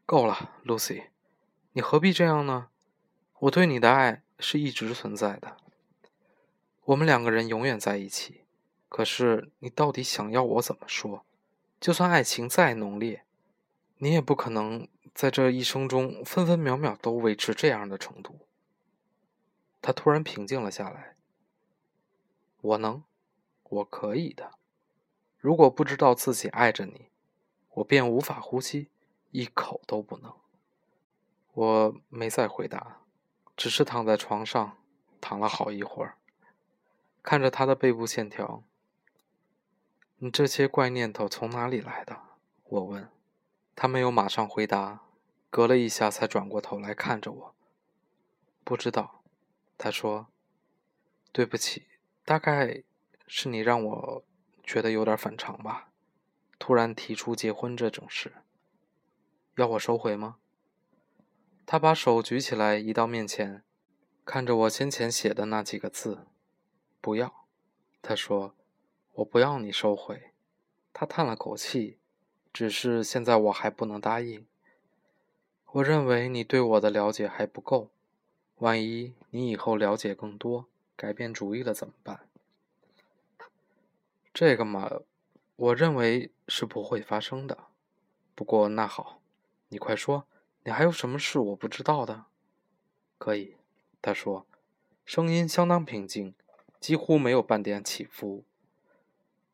[0.07, 1.09] 够了，Lucy，
[1.73, 2.69] 你何必这样呢？
[3.41, 5.59] 我对你的爱是一直存在的，
[6.85, 8.41] 我们两个人永远在一起。
[8.89, 11.25] 可是你到底想要我怎么说？
[11.83, 13.25] 就算爱情再浓烈，
[13.99, 18.47] 你也不可能在这一生中分分秒秒都维持这样的程度。
[19.81, 21.17] 他突然平静了下来。
[22.61, 23.03] 我能，
[23.65, 24.53] 我可以的。
[25.37, 27.09] 如果不知道自己爱着你，
[27.71, 28.89] 我便无法呼吸，
[29.33, 30.33] 一口都不能。
[31.53, 33.01] 我没再回答，
[33.57, 34.79] 只是躺在床上，
[35.21, 36.17] 躺了好一会儿，
[37.25, 38.63] 看着他的背部线条。
[40.25, 42.17] 你这些怪念头从哪里来的？
[42.69, 43.11] 我问。
[43.75, 45.03] 他没有马上回答，
[45.51, 47.55] 隔了一下才转过头来看着我。
[48.63, 49.25] 不知道，
[49.77, 50.29] 他说。
[51.33, 51.89] 对不起，
[52.25, 52.85] 大概
[53.27, 54.25] 是你让我
[54.63, 55.89] 觉得有点反常吧。
[56.57, 58.35] 突然提出结婚这种事，
[59.57, 60.37] 要我收回吗？
[61.67, 63.65] 他把手举起来移到面前，
[64.25, 66.29] 看着我先前写的那几个字。
[67.01, 67.49] 不要，
[68.01, 68.55] 他说。
[69.17, 70.33] 我不要你收回，
[70.93, 71.99] 他叹了口气，
[72.51, 74.47] 只是现在我还不能答应。
[75.73, 77.91] 我认为你对我的了解还不够，
[78.57, 82.21] 万一你以后了解更多，改变主意了怎么办？
[84.33, 84.91] 这个嘛，
[85.57, 87.67] 我认为是不会发生的。
[88.35, 89.21] 不过那好，
[89.69, 90.27] 你快说，
[90.65, 92.25] 你还有什么事我不知道的？
[93.19, 93.57] 可以，
[94.01, 94.47] 他说，
[95.05, 96.35] 声音相当平静，
[96.81, 98.45] 几乎没有半点起伏。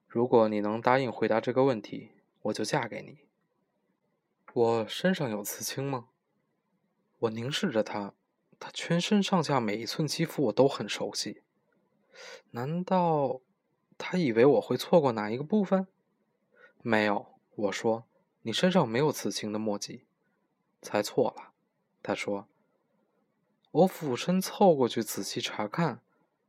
[0.09, 3.19] 如果你能答应回答这个问题，我就嫁给你。
[4.55, 6.09] 我身上有刺青吗？
[7.19, 8.15] 我凝视着他，
[8.59, 11.43] 他全身上下每一寸肌肤我都很熟悉。
[12.53, 13.43] 难道
[13.99, 15.87] 他以为我会错过哪一个部分？
[16.81, 18.07] 没有，我说
[18.41, 20.07] 你身上没有刺青的墨迹。
[20.81, 21.53] 猜错了，
[22.03, 22.49] 他说。
[23.71, 26.01] 我俯身凑过去仔细查看，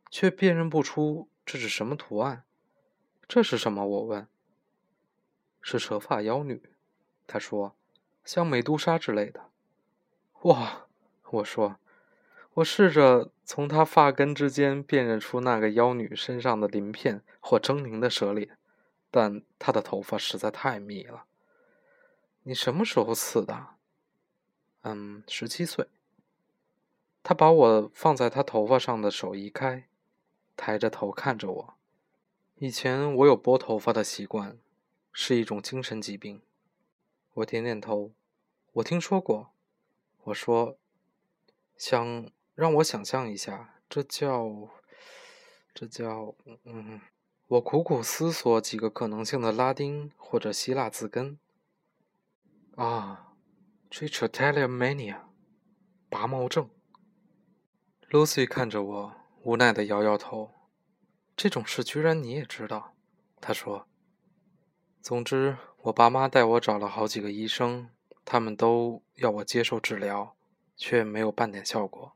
[0.10, 2.45] 却辨认不出这是什么图案。
[3.30, 3.86] 这是什么？
[3.86, 4.28] 我问。
[5.62, 6.63] 是蛇发妖女，
[7.28, 7.76] 他说，
[8.26, 9.52] 像美杜莎之类的。
[10.42, 10.88] 哇，
[11.30, 11.76] 我说，
[12.56, 18.58] 我试着从她发根之间辨认出那个妖女身上的鳞片或狰狞的蛇脸，
[19.12, 21.26] 但她的头发实在太密了。
[22.42, 23.76] 你什么时候刺的？
[24.82, 25.88] 嗯，十七岁。
[27.22, 29.88] 他把我放在他头发上的手移开，
[30.56, 31.79] 抬着头看着我。
[32.62, 34.58] 以前我有拨头发的习惯，
[35.13, 36.41] 是一种精神疾病。
[37.36, 38.12] 我点点头，
[38.74, 39.52] 我听说过。
[40.24, 40.78] 我说
[41.78, 44.67] ：“想让我想象一下，这叫……
[45.74, 46.36] 这叫……
[46.65, 47.00] 嗯。”
[47.48, 51.39] 我苦苦思索几个可能性的拉丁或者希腊字根。
[52.76, 53.36] 啊
[53.89, 55.22] ，trichotillomania，
[56.10, 56.69] 拔毛症。
[58.10, 60.52] Lucy 看着我，无奈的摇摇头。
[61.41, 62.93] 这种事居然你也知道，
[63.39, 63.88] 他说。
[65.02, 67.91] 总之，我爸妈带我找了好几个医生，
[68.25, 70.36] 他们都要我接受治疗，
[70.75, 72.12] 却没有半点效果。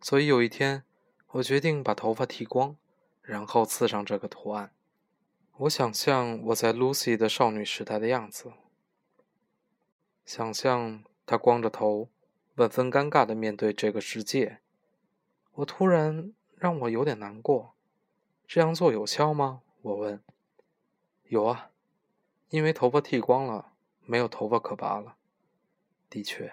[0.00, 0.84] 所以有一天，
[1.30, 2.76] 我决定把头发剃光，
[3.22, 4.72] 然后刺上这个图案。
[5.56, 8.52] 我想象我在 Lucy 的少女时代的样子，
[10.24, 12.08] 想象她光着头，
[12.54, 14.60] 万分尴尬的面对这个世界。
[15.54, 17.73] 我突然让我有点难过。
[18.46, 19.62] 这样做有效吗？
[19.82, 20.22] 我问。
[21.28, 21.70] 有啊，
[22.50, 23.72] 因为头发剃光了，
[24.04, 25.16] 没有头发可拔了。
[26.08, 26.52] 的确，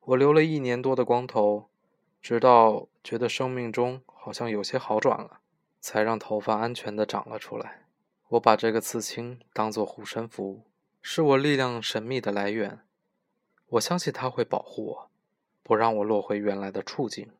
[0.00, 1.68] 我留了一年多的光头，
[2.20, 5.40] 直到觉得生命中好像有些好转了，
[5.80, 7.86] 才让头发安全的长了出来。
[8.30, 10.62] 我把这个刺青当做护身符，
[11.02, 12.80] 是我力量神秘的来源。
[13.68, 15.10] 我相信它会保护我，
[15.62, 17.30] 不让我落回原来的处境。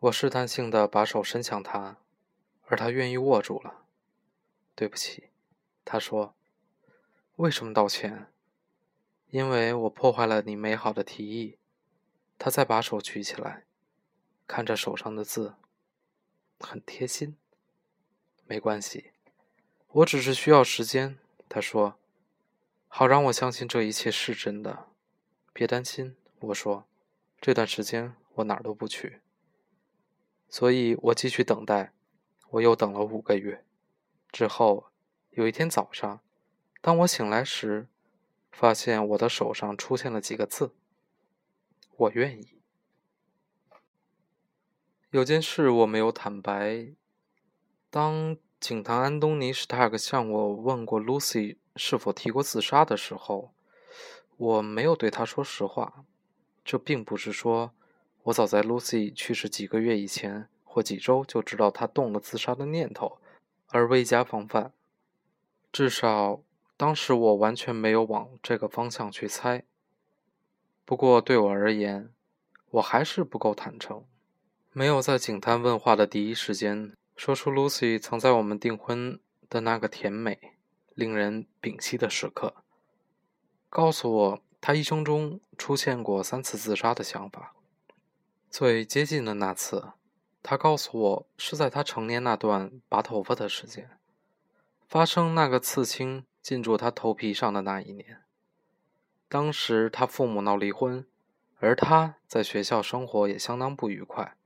[0.00, 1.96] 我试探性的把手伸向他，
[2.66, 3.84] 而他愿意握住了。
[4.74, 5.30] 对不起，
[5.84, 6.34] 他说。
[7.36, 8.26] 为什么道歉？
[9.30, 11.58] 因为我破坏了你美好的提议。
[12.38, 13.64] 他再把手举起来，
[14.46, 15.54] 看着手上的字，
[16.60, 17.36] 很贴心。
[18.46, 19.12] 没关系，
[19.88, 21.18] 我只是需要时间。
[21.48, 21.98] 他说，
[22.86, 24.88] 好让我相信这一切是真的。
[25.52, 26.86] 别担心，我说，
[27.40, 29.20] 这段时间我哪儿都不去。
[30.48, 31.94] 所以我继续等待。
[32.52, 33.64] 我又等了五个月。
[34.30, 34.86] 之后
[35.30, 36.20] 有一天早上。
[36.80, 37.86] 当我醒来时，
[38.50, 40.74] 发现我的手上出现了几个字
[41.96, 42.58] ：“我愿意。”
[45.10, 46.88] 有件事我没有坦白。
[47.90, 53.52] 当警探安东尼·史塔克向我问过 Lucy 是否提过自杀的时候，
[54.36, 56.04] 我没有对他说实话。
[56.64, 57.72] 这并不是说
[58.24, 63.18] 我早在 Lucy 去世几个月以前或几周就知道他动了自杀的念头，
[63.68, 64.72] 而未加防范。
[65.70, 66.42] 至少。
[66.74, 69.62] 当时我完全没有往这个方向去猜。
[70.84, 72.10] 不过对我而言，
[72.70, 74.04] 我还是不够坦诚，
[74.72, 80.56] 没有在警探问话的第一时间说出 Lucy 曾在我们订婚的那个甜美、
[80.96, 82.52] 令人屏息的时刻，
[83.68, 87.54] 告诉我她一生中出现过三次自杀的想法。
[88.50, 89.92] 最接近的那次，
[90.42, 93.90] 他告诉我是在他成年那段拔头发的时间，
[94.88, 96.24] 发生那个刺青。
[96.42, 98.20] 进驻他头皮上的那一年，
[99.28, 101.06] 当时他父母闹离婚，
[101.60, 104.36] 而他在学校生活也相当不愉快。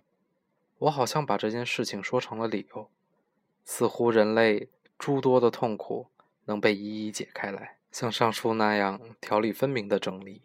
[0.80, 2.90] 我好像把这件事情说成了理由，
[3.64, 6.08] 似乎人类诸多的痛苦
[6.44, 10.42] 能被一一解开来，像上述那样条理分明的整理。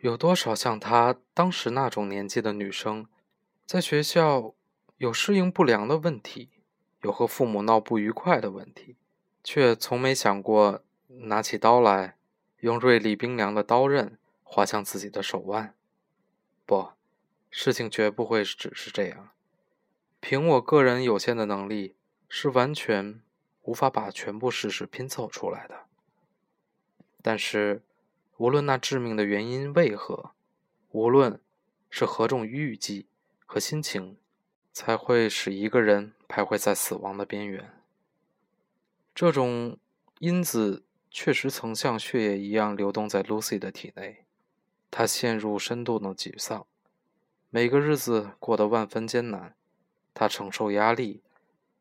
[0.00, 3.06] 有多少像他当时那种年纪的女生，
[3.66, 4.54] 在学校
[4.98, 6.50] 有适应不良的问题，
[7.02, 8.96] 有和父母闹不愉快的问题，
[9.44, 10.82] 却从没想过。
[11.08, 12.18] 拿起刀来，
[12.60, 15.74] 用锐利冰凉的刀刃划向自己的手腕。
[16.66, 16.90] 不，
[17.48, 19.30] 事情绝不会只是这样。
[20.20, 21.94] 凭我个人有限的能力，
[22.28, 23.22] 是完全
[23.62, 25.86] 无法把全部事实拼凑出来的。
[27.22, 27.82] 但是，
[28.36, 30.32] 无论那致命的原因为何，
[30.90, 31.40] 无论
[31.88, 33.06] 是何种预计
[33.46, 34.18] 和心情，
[34.78, 37.72] 才会使一个人徘徊在死亡的边缘，
[39.14, 39.78] 这种
[40.18, 40.84] 因子。
[41.10, 44.26] 确实曾像血液一样流动在 Lucy 的体内，
[44.90, 46.66] 她陷入深度的沮丧，
[47.48, 49.54] 每个日子过得万分艰难。
[50.12, 51.22] 她承受压力，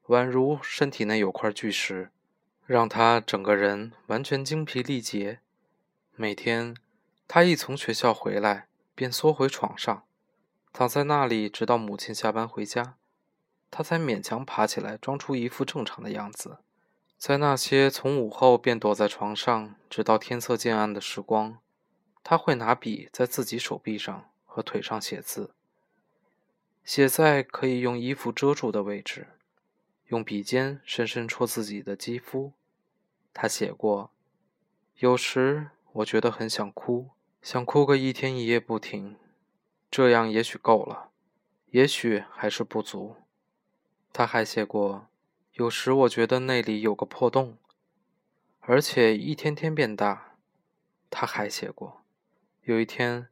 [0.06, 2.12] 宛如身体内有块巨石，
[2.66, 5.42] 让她整个人完全精疲力竭。
[6.16, 6.78] 每天，
[7.28, 10.06] 她一从学校回来，便缩回床上，
[10.78, 12.98] 躺在那里，直到母亲下班回家，
[13.72, 16.58] 他才勉强爬起来，装出一副正常的样子。
[17.18, 21.60] 在那些从午后便躲在床上，直到天色渐暗的时光，
[22.22, 25.52] 他会拿笔在自己手臂上和腿上写字，
[26.84, 29.28] 写在可以用衣服遮住的位置，
[30.08, 32.52] 用笔尖深深戳自己的肌肤。
[33.34, 34.12] 他写过
[35.00, 37.12] ：“有时我觉得很想哭，
[37.42, 39.16] 想哭个一天一夜不停，
[39.96, 41.10] 这样也许够了，
[41.68, 43.16] 也许还是不足。”
[44.12, 45.08] 他还写过。
[45.54, 47.58] 有时我觉得那里有个破洞，
[48.60, 50.36] 而且一天天变大。
[51.10, 52.02] 他还写过，
[52.64, 53.30] 有一天，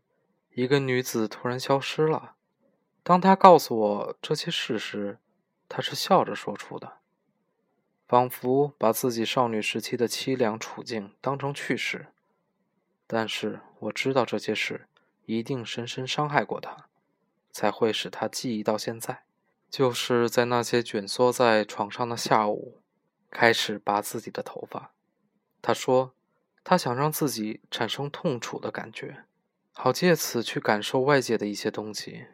[0.52, 2.36] 一个女子突然消失了。
[3.04, 5.18] 当他告诉我这些事时，
[5.68, 7.00] 他是笑着说出的，
[8.08, 12.14] 仿佛把自己少女时期的凄凉处境当成趣事。
[13.06, 14.88] 但是我知道这些事
[15.26, 16.88] 一定深深伤害过他，
[17.52, 19.24] 才会使他记忆到现在。
[19.70, 22.82] 就是在那些蜷缩在床上的下午，
[23.32, 24.92] 开始拔自己的头发。
[25.62, 26.14] 他说，
[26.64, 29.24] 他想让自己产生痛楚的感觉，
[29.74, 32.28] 好借此去感受外界的一些东西。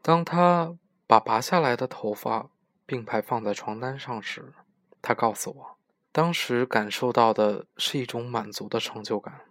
[0.00, 2.48] 当他把拔下来的头发
[2.86, 4.54] 并排放在床单上时，
[5.02, 5.76] 他告诉我，
[6.10, 9.42] 当时感受到的是一种满足的成就感。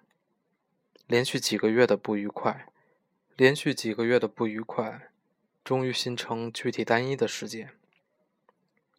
[1.12, 2.68] 连续几个月的不愉快，
[3.36, 5.10] 连续几个月的不愉快。
[5.62, 7.72] 终于形成具体单一的事件。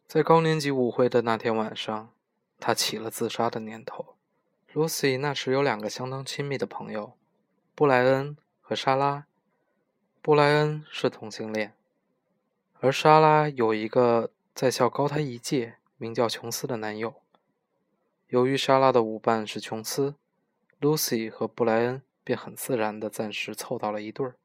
[0.05, 2.11] 在高年级舞会的那天晚上，
[2.59, 4.13] 他起了自杀的念头。
[4.75, 7.13] Lucy 那时有两个相当亲密的朋友，
[7.73, 9.25] 布莱恩和莎拉。
[10.21, 11.73] 布莱恩是同性恋，
[12.79, 17.15] 而莎拉有一个在校高他一届、名叫琼斯的男友。
[18.27, 20.13] 由于莎拉的舞伴是琼斯
[20.83, 24.35] ，Lucy 和布莱恩便很自然地暂时凑到了一对儿。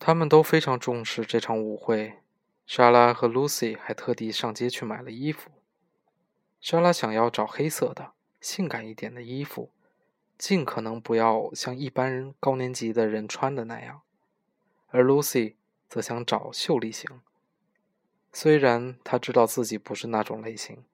[0.00, 2.14] 他们都非常重视这场舞会。
[2.66, 5.50] 莎拉和露西还特地上街去买了衣服。
[6.60, 9.70] 莎拉想要找黑色的、性感一点的衣服，
[10.38, 14.02] 尽可能不要像一般人高年级的人穿的那样；
[14.88, 15.56] 而露西
[15.88, 17.20] 则想找秀丽型。
[18.32, 20.84] 虽然她知道自己不是那种类型，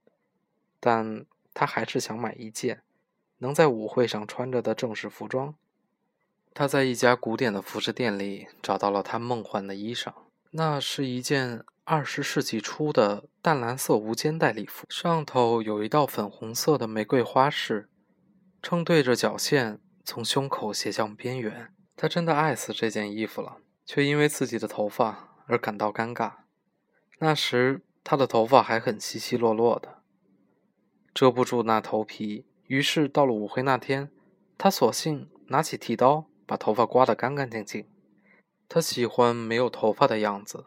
[0.80, 1.24] 但
[1.54, 2.82] 她还是想买一件
[3.38, 5.54] 能在舞会上穿着的正式服装。
[6.54, 10.12] 他在一家古典的服饰店里找到了他梦幻的衣裳。
[10.50, 17.88] 那是一件二十世纪初的淡蓝色无肩带礼服，上头有一道粉红色的玫瑰花饰，
[18.60, 21.72] 正对着脚线从胸口斜向边缘。
[21.94, 26.32] 他真的爱死这件衣服了，却因为自己的头发而感到尴尬。
[27.18, 29.98] 那时他的头发还很稀稀落落的，
[31.12, 32.46] 遮不住那头皮。
[32.68, 34.10] 于是到了舞会那天，
[34.56, 37.86] 他索性拿起剃刀，把头发刮得干干净净。
[38.68, 40.66] 他喜欢没有头发的样子，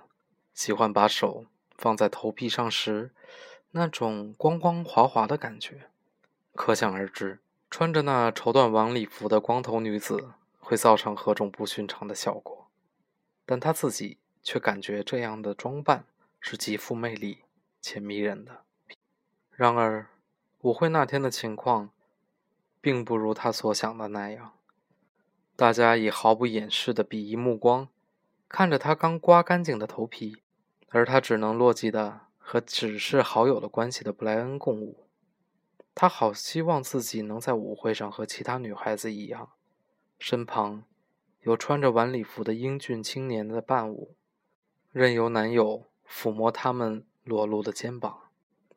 [0.54, 1.45] 喜欢把手
[1.78, 3.12] 放在头皮上时
[3.72, 5.89] 那种光光滑滑的感觉。
[6.54, 7.39] 可想而知，
[7.70, 12.68] 穿着那绸缎晚礼服的光头女子会造成何种不寻常的效果。
[13.45, 16.06] 但他自己却感觉这样的装扮
[16.39, 17.43] 是极富魅力
[17.80, 18.64] 且迷人的。
[19.52, 20.08] 然而，
[20.62, 21.89] 舞会那天的情况
[22.80, 24.53] 并不如他所想的那样。
[25.55, 27.88] 大家以毫不掩饰的鄙夷目光
[28.47, 30.41] 看着他刚刮干净的头皮，
[30.89, 35.07] 而他只能落寂的和只是好友的关系的布莱恩共舞。
[35.93, 39.49] 他好希望自己能在舞会上和其他女孩子一样，
[40.18, 40.84] 身旁
[41.41, 44.16] 有穿着晚礼服的英俊青年的伴舞，
[44.91, 48.30] 任由男友抚摸他们裸露的肩膀，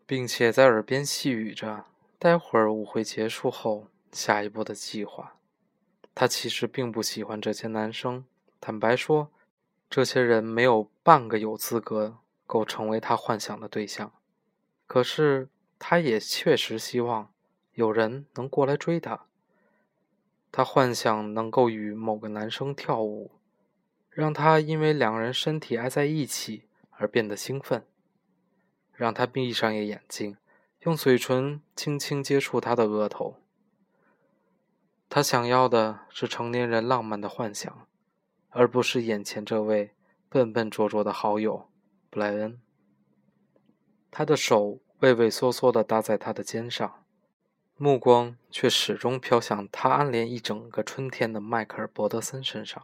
[0.06, 1.84] 并且在耳边细语着
[2.18, 5.36] 待会儿舞会结束后下一步的计划。
[6.14, 8.24] 他其实并不喜欢这些男生。
[8.60, 9.30] 坦白说，
[9.90, 14.12] 这些人没有半个有资格够成为他幻想的对象。
[14.86, 15.48] 可是，
[15.78, 17.32] 他也确实希望
[17.72, 19.26] 有人能过来追他。
[20.52, 23.32] 他幻想能够与某个男生跳舞，
[24.08, 27.84] 让他因为两人身体挨在一起而变得兴奋，
[28.94, 30.36] 让他闭上眼睛，
[30.80, 33.36] 用嘴唇轻轻接触他的额头。
[35.08, 37.86] 他想要的是成年人浪漫的幻想，
[38.50, 39.92] 而不是眼前这位
[40.28, 41.68] 笨笨拙拙的好友
[42.10, 42.60] 布莱恩。
[44.10, 47.04] 他的手畏畏缩缩地搭在他的肩上，
[47.76, 52.82] 目光却始终飘向他暗恋一整个春天的迈克尔·伯德森身上。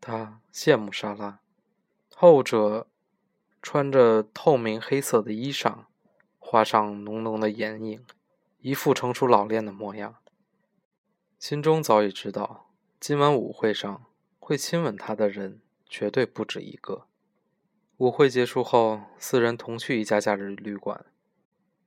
[0.00, 1.40] 他羡慕莎拉，
[2.14, 2.86] 后者
[3.62, 5.84] 穿着透明黑色的衣裳，
[6.38, 8.04] 画上浓浓的眼影，
[8.60, 10.16] 一副成熟老练的模样。
[11.38, 14.04] 心中早已知道，今晚舞会上
[14.38, 17.06] 会亲吻他的人绝对不止一个。
[17.98, 21.04] 舞会结束后，四人同去一家假日旅馆。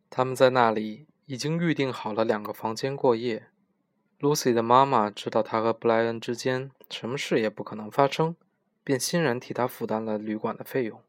[0.10, 3.48] 他们在那里已经预定好了两个房间过夜。
[4.20, 8.36] Lucy 的妈妈知道他和布莱恩之间什么事也不可能发生，
[8.84, 11.02] 便欣然替他负担了旅馆的费用。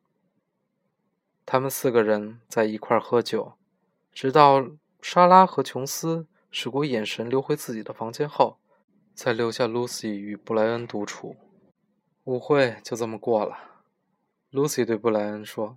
[1.46, 3.54] 他们四个人在一块喝酒，
[4.12, 4.66] 直到
[5.00, 6.26] 莎拉和琼斯。
[6.56, 8.58] 使过眼神溜回自己的房间后，
[9.12, 11.34] 才留下 Lucy 与布莱恩独处。
[12.22, 13.82] 舞会就这么过了。
[14.52, 15.76] Lucy 对布莱恩说：“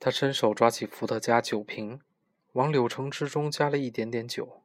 [0.00, 2.00] 他伸手抓起伏特加酒瓶，
[2.54, 4.62] 往柳橙汁中加了一点点酒。”“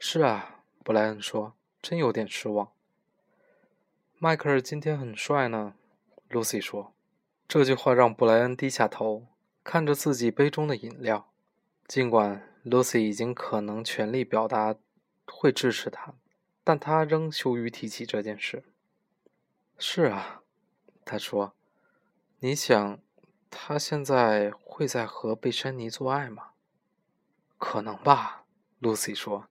[0.00, 2.72] 是啊。”布莱恩说，“真有点失望。
[4.18, 5.74] ”“迈克尔今天很帅呢。
[6.28, 6.95] ”Lucy 说。
[7.48, 9.26] 这句话让布莱恩低下头，
[9.62, 11.30] 看着自己杯中的饮料，
[11.86, 12.52] 尽管。
[12.66, 14.74] Lucy 已经可能全力表达
[15.24, 16.14] 会支持他，
[16.64, 18.64] 但他仍羞于提起这件事。
[19.78, 20.42] 是啊，
[21.04, 21.54] 他说
[22.42, 22.98] ：“你想，
[23.48, 26.48] 他现在会在和贝珊妮做爱吗？”
[27.56, 28.46] 可能吧
[28.80, 29.46] ，Lucy 说：“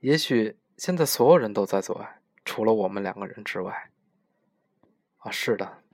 [0.00, 3.92] 也许现在所有人都在做爱，除了我们两个人之外。”
[5.22, 5.84] 啊，是的。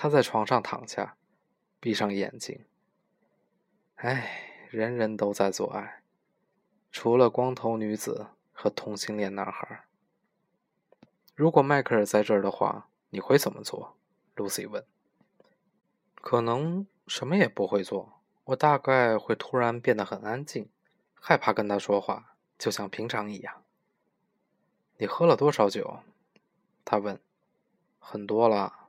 [0.00, 1.16] 他在床上躺下，
[1.80, 2.64] 闭上眼睛。
[3.96, 4.44] 唉。
[4.70, 6.02] 人人都在做爱，
[6.92, 9.86] 除了光头女子和同性恋男孩。
[11.34, 13.96] 如果迈克尔在这儿的话，你会怎么做
[14.36, 14.84] ？Lucy 问。
[16.16, 20.68] 可能什么也不会做，我大概会突然变得很安静，
[21.14, 23.64] 害怕跟他说话，就像平常一样。
[24.98, 26.00] 你喝了多少酒？
[26.84, 27.18] 他问。
[27.98, 28.87] 很多了。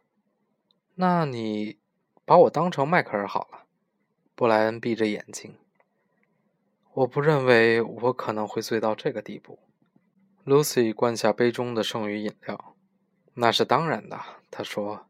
[1.01, 1.79] 那你
[2.25, 3.63] 把我当成迈克尔好了。
[4.35, 5.55] 布莱恩闭着眼睛。
[6.91, 9.59] 我不认为我可能会醉到这个地步。
[10.45, 12.75] Lucy 灌下杯中的剩余饮料。
[13.35, 14.19] 那是当然的，
[14.51, 15.07] 他说：“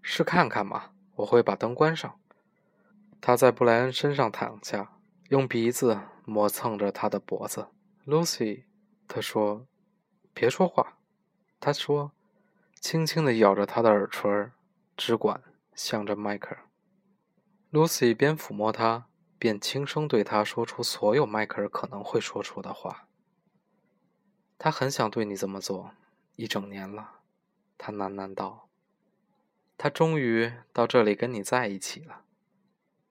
[0.00, 2.18] 试看看嘛，我会把灯关上。”
[3.20, 4.96] 他在布莱恩身上躺下，
[5.28, 7.68] 用鼻子磨蹭着他的脖子。
[8.06, 8.64] Lucy，
[9.06, 9.66] 他说
[10.32, 10.96] ：“别说话。”
[11.60, 12.12] 他说，
[12.80, 14.30] 轻轻地咬着他的耳垂，
[14.96, 15.42] 只管
[15.74, 16.68] 向着迈克尔。
[17.70, 23.08] Lucy 边抚摸他，边轻声对他说出所有迈克尔可能会说出的话。
[24.58, 25.92] 他很想对你这么做，
[26.36, 27.20] 一整年了，
[27.76, 28.68] 他喃喃道。
[29.76, 32.22] 他终于到这里跟你在一起了。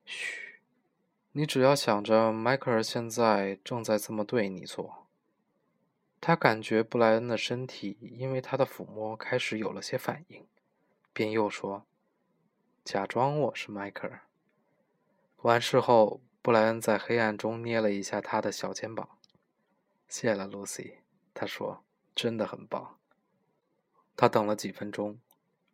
[0.03, 0.61] 嘘，
[1.33, 5.07] 你只要想着迈克尔现在正在这么对你做。
[6.19, 10.47] 他感觉布莱恩的身体因为他的抚摸开始有了些反应，
[11.15, 11.85] 便又说
[12.83, 14.23] ：“假装我是迈克尔。”
[15.43, 19.17] 完事后，布莱恩在黑暗中捏了一下他的小肩膀。
[20.09, 20.97] “谢了，露西。”
[21.33, 22.99] 他说，“真的很棒。”
[24.17, 25.21] 他等了几分钟，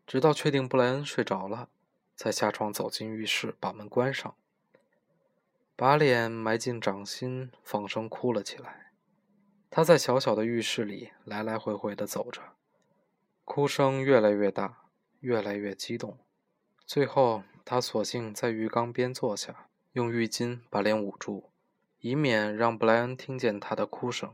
[0.06, 1.70] 直到确定布莱恩睡着了，
[2.16, 4.36] 才下床走进浴室，把门关上，
[5.76, 8.92] 把脸埋进掌心，放声哭了起来。
[9.72, 12.44] 他在小小的浴室里来来回回地走着，
[13.44, 14.81] 哭声越来越大，
[15.22, 16.18] 越来越激动，
[16.86, 17.42] 最后。
[17.64, 21.52] 他索性在浴缸边坐下，用浴巾把脸捂住，
[22.00, 24.34] 以免让布莱恩听见他的哭声。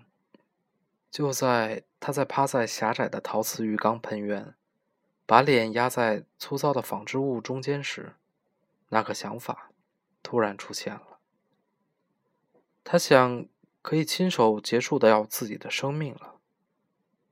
[1.12, 4.56] 就在他在趴在狭窄的陶瓷浴缸喷渊，
[5.26, 8.14] 把脸压在粗糙的纺织物中间时，
[8.90, 9.72] 那个想法
[10.24, 11.20] 突然出现了。
[12.84, 13.46] 他想
[13.82, 16.36] 可以亲手结束掉自己的生命了。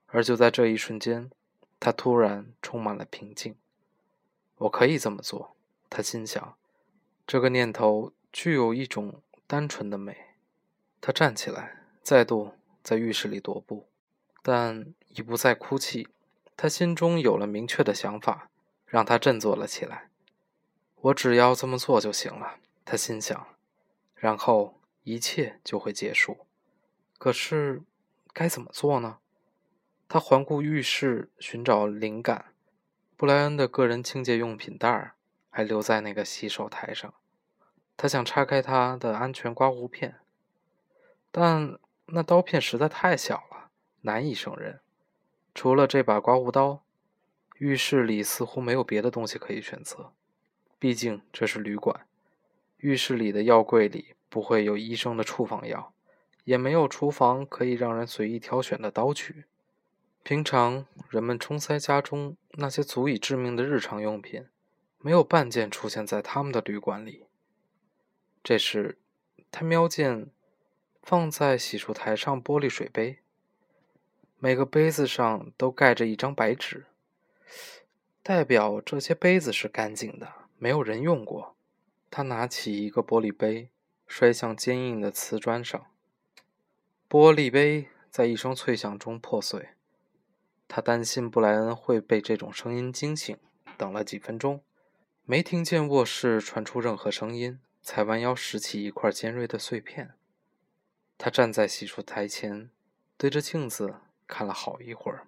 [0.08, 1.32] 而就在这一瞬间，
[1.80, 3.56] 他突然充满了平静。
[4.58, 5.56] 我可以这么做。
[5.90, 6.58] 他心想，
[7.26, 10.36] 这个念头具有一种单纯的美。
[11.00, 12.54] 他站起来，再度
[12.84, 13.88] 在浴室里踱步，
[14.42, 16.08] 但已不再哭泣。
[16.58, 18.50] 他心中有了明确的想法，
[18.86, 20.10] 让他振作了起来。
[20.96, 23.48] 我只要这么做就行了，他心想，
[24.16, 26.48] 然后一切就会结束。
[27.18, 27.84] 可是，
[28.34, 29.20] 该怎么做呢？
[30.08, 32.54] 他环顾浴室，寻找灵感。
[33.16, 35.14] 布莱恩的个人清洁用品袋儿。
[35.58, 37.14] 还留在那个洗手台上。
[37.96, 40.16] 他想拆开他的安全刮胡片，
[41.32, 43.70] 但那刀片实在太小了，
[44.02, 44.82] 难以胜任。
[45.54, 46.84] 除了这把刮胡刀，
[47.60, 50.12] 浴室里似乎没有别的东西可以选择。
[50.78, 52.06] 毕竟这是旅馆，
[52.80, 55.94] 浴室里的药柜里不会有医生的处方药，
[56.44, 59.46] 也没有厨房可以让人随意挑选的刀具。
[60.28, 64.48] 平常人们冲塞家中那些足以致命的日常用品。
[64.98, 67.28] 没有半件出现在他们的旅馆里。
[68.44, 68.98] 这时，
[69.52, 70.32] 他瞄见
[71.04, 73.20] 放在洗漱台上玻璃水杯，
[74.40, 76.88] 每个杯子上都盖着一张白纸，
[78.24, 81.56] 代表这些杯子是干净的，没有人用过。
[82.10, 83.70] 他拿起一个玻璃杯，
[84.08, 85.86] 摔向坚硬的瓷砖上，
[87.08, 89.70] 玻璃杯在一声脆响中破碎。
[90.68, 93.38] 他担心布莱恩会被这种声音惊醒，
[93.78, 94.62] 等了几分钟。
[95.24, 100.14] 没听见卧室传出任何声音，才弯腰拾起一块尖锐的碎片。
[101.18, 102.70] 他站在洗漱台前，
[103.18, 103.96] 对着镜子
[104.28, 105.28] 看了好一会儿。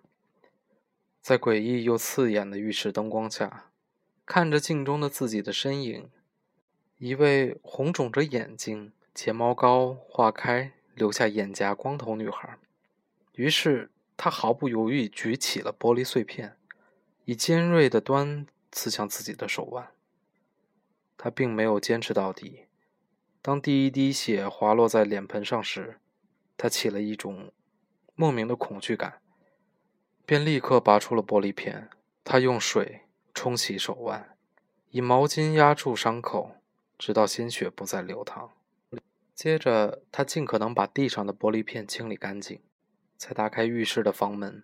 [1.21, 3.71] 在诡异又刺眼的浴室灯光下，
[4.25, 6.09] 看着镜中的自己的身影，
[6.97, 12.57] 一位红肿着眼睛、睫毛膏化开、留下眼颊光头女孩。
[13.33, 16.57] 于是他毫不犹豫举起了玻璃碎片，
[17.23, 18.45] 以尖锐的端。
[18.69, 19.91] 刺向自己的手腕。
[21.17, 22.65] 他并没有坚持到底。
[23.41, 25.99] 当第一滴血滑落在脸盆上时，
[26.57, 27.51] 他起了一种
[28.13, 29.21] 莫名的恐惧感，
[30.27, 31.89] 便立刻拔出了玻璃片。
[32.23, 33.03] 他用水
[33.33, 34.37] 冲洗手腕，
[34.91, 36.57] 以毛巾压住伤口，
[36.99, 38.51] 直到鲜血不再流淌。
[39.33, 42.61] 接着，他尽可能把地上的玻璃片清理干净，
[43.17, 44.63] 才打开浴室的房门。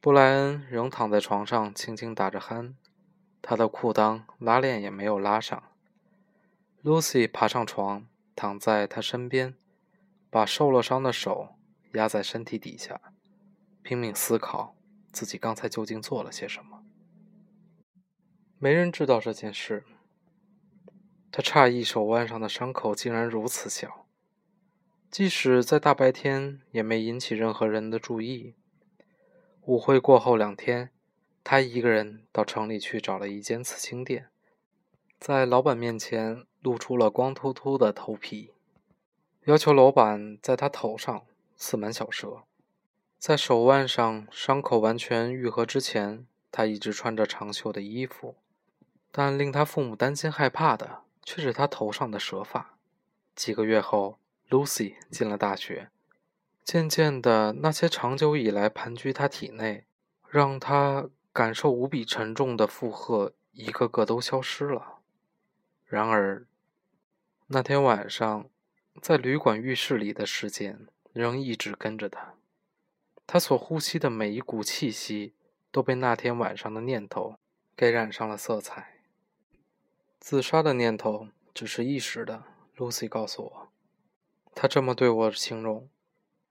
[0.00, 2.74] 布莱恩仍躺在床上，轻轻打着鼾，
[3.40, 5.62] 他的裤裆拉链也没有拉上。
[6.82, 8.06] Lucy 爬上床，
[8.36, 9.54] 躺在他身边，
[10.28, 11.54] 把受了伤的手
[11.94, 13.00] 压在身体底下，
[13.82, 14.76] 拼命思考
[15.10, 16.84] 自己刚才究竟做了些什么。
[18.58, 19.84] 没人知道这件事。
[21.32, 24.03] 他诧异手腕上的伤口竟然如此小，
[25.14, 28.56] 即使在大白天也没引起任何人的注意。
[29.60, 30.90] 舞会过后两天，
[31.44, 34.26] 他一个人到城里去找了一间刺青店，
[35.20, 38.50] 在老板面前露出了光秃秃的头皮，
[39.44, 42.42] 要求老板在他头上刺满小蛇。
[43.16, 48.34] 在手腕上伤口完全愈合之前，他一直穿着长袖的衣服，
[49.12, 52.76] 但令他父母担心害怕的却是他头上的蛇发。
[53.36, 54.18] 几个月后
[54.50, 55.90] ，Lucy 进了大学，
[56.62, 59.86] 渐渐的，那些长久以来盘踞他体内，
[60.28, 64.98] 让他感受无比沉重的负荷，一个个都消失了。
[65.86, 66.46] 然而，
[67.48, 68.48] 那天晚上，
[69.00, 72.34] 在旅馆浴室里的事件仍一直跟着他。
[73.26, 75.34] 他所呼吸的每一股气息，
[75.70, 77.36] 都被那天晚上的念头
[77.76, 79.00] 给染上了色彩。
[80.20, 82.44] 自杀的念头只是一时的
[82.76, 83.63] ，Lucy 告诉我。
[84.54, 85.88] 他这么对我形容，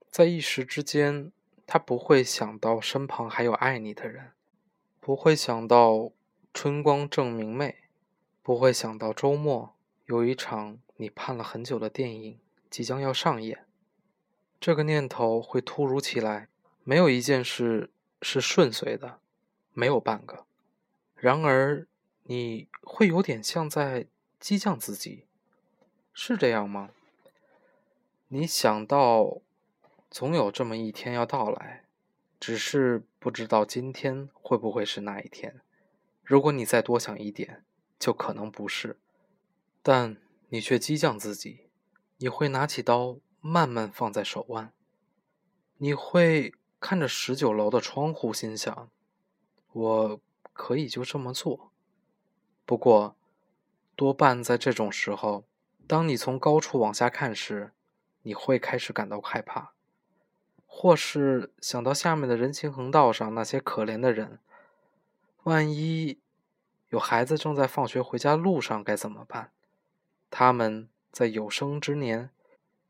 [0.10, 1.32] 在一时之间，
[1.66, 4.32] 他不会想到身旁还有爱你的人，
[5.00, 6.12] 不会想到
[6.54, 7.78] 春光正明媚，
[8.42, 9.74] 不会想到周末
[10.06, 12.40] 有一场你盼了很久的电影
[12.70, 13.66] 即将要上演。
[14.60, 16.50] 这个念头会突如其来。
[16.86, 17.92] 没有一件事
[18.22, 19.22] 是顺遂的，
[19.72, 20.46] 没有半个。
[21.16, 21.88] 然而，
[22.24, 25.24] 你会有点像在激将自己，
[26.14, 26.90] 是这样吗？
[28.34, 29.42] 你想到，
[30.10, 31.86] 总有这么一天要到来，
[32.40, 35.62] 只是不知道今天会不会是那一天。
[36.24, 37.64] 如果你再多想一点，
[38.00, 38.98] 就可能不是。
[39.84, 40.18] 但
[40.50, 41.70] 你却激将自己，
[42.18, 44.74] 你会拿起刀，慢慢放在手腕，
[45.78, 46.56] 你会。
[46.80, 48.90] 看着十九楼的窗户，心想
[49.72, 50.22] ：“我
[50.52, 51.72] 可以就这么做。”
[52.66, 53.16] 不过，
[53.96, 55.46] 多半在这种时候，
[55.88, 57.72] 当你从高处往下看时，
[58.24, 59.72] 你会开始感到害怕，
[60.66, 64.40] 或是想到下面的人行横道上那些可怜的人，
[65.44, 66.18] 万一
[66.90, 69.52] 有孩子正在放学回家路上该怎么办？
[70.32, 72.32] 他们在有生之年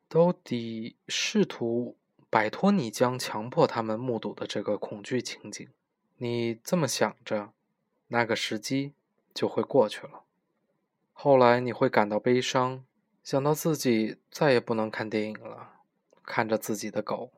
[0.07, 1.97] 都得试图。
[2.29, 5.69] 摆脱你将强迫他们目睹的这个恐惧情景，
[6.17, 7.51] 你这么想着，
[8.07, 8.95] 那个时机
[9.35, 10.23] 就会过去了。
[11.11, 12.83] 后来你会感到悲伤，
[13.23, 15.79] 想到自己再也不能看电影了，
[16.23, 17.31] 看着自己的狗，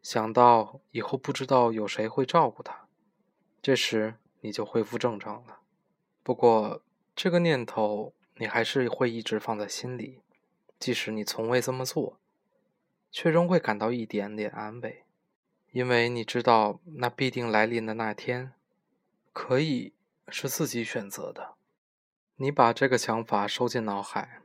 [0.00, 2.86] 想到以后不知道有谁会照顾它，
[3.60, 5.58] 这时你就恢复正常了。
[6.22, 6.82] 不过
[7.14, 10.22] 这个念头你还是会一直放在心里，
[10.78, 12.18] 即使你从未这么做。
[13.14, 15.04] 却仍会感到一点点安慰，
[15.70, 18.54] 因为你知道那必定来临的那天，
[19.34, 19.92] 可以
[20.28, 21.52] 是自己选择的。
[22.36, 24.40] 你把这个想法收进脑海，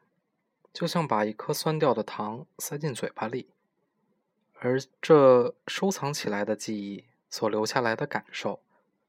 [0.77, 3.49] 就像把一颗酸掉的糖塞进嘴巴里，
[4.59, 8.61] 而这收藏起来的记忆所留下来的感受，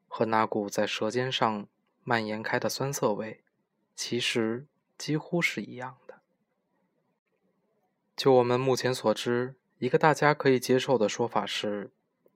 [0.07, 1.67] 和那股在舌尖上
[2.03, 3.43] 蔓延开的酸涩味，
[3.95, 4.65] 其实
[4.97, 6.21] 几乎是一样的。
[8.17, 11.91] 就我们目前所知，一个大家可以接受的说法是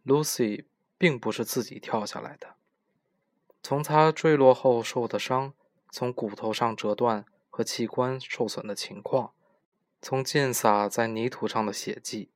[0.06, 0.66] ，Lucy
[1.00, 2.54] 并不是自己跳下来的。
[3.64, 5.56] 从她坠落后受的伤，
[5.90, 7.26] 从骨头上折断
[7.56, 9.36] 和器官受损的情况，
[10.02, 12.32] 从溅洒在泥土上的血迹，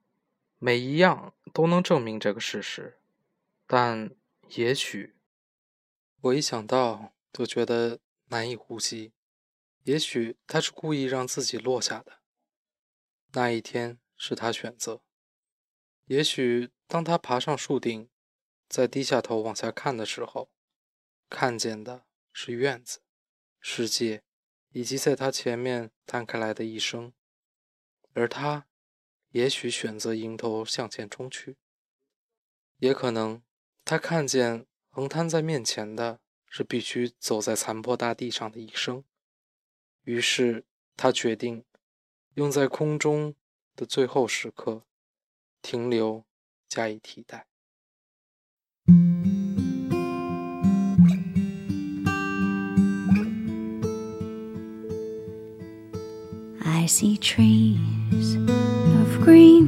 [0.60, 3.00] 每一样都能证明这个事实。
[3.66, 4.12] 但
[4.50, 5.16] 也许，
[6.22, 9.12] 我一想到就觉得难以呼吸。
[9.86, 12.20] 也许他是故意让自己落下的。
[13.32, 15.02] 那一天是他选择。
[16.06, 18.08] 也许当他爬上树顶，
[18.70, 20.52] 在低下头往下看的时候，
[21.28, 23.00] 看见的是院子、
[23.60, 24.22] 世界，
[24.78, 27.12] 以及在他前面摊开来的一生。
[28.14, 28.68] 而他，
[29.32, 31.58] 也许选择迎头向前冲去。
[32.78, 33.42] 也可能，
[33.84, 39.04] 他看见横摊在面前的是必须走在残破大地上的一生。
[40.04, 40.64] 于是
[40.96, 41.66] 他决定。
[42.36, 43.34] 用在空中
[43.76, 44.86] 的最后时刻，
[45.64, 46.24] 停留
[46.70, 47.48] 加以替代。
[56.88, 59.68] I see trees of green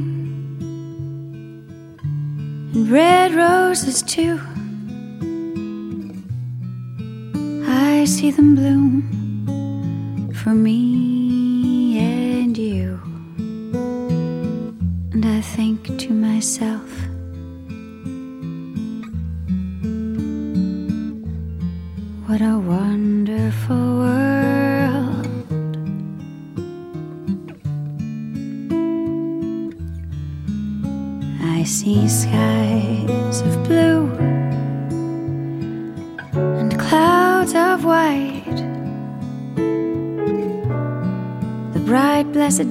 [2.72, 4.40] and red roses too.
[7.68, 11.98] I see them bloom for me.
[11.98, 12.98] And you.
[15.12, 16.90] And I think to myself,
[22.26, 22.79] what a wonderful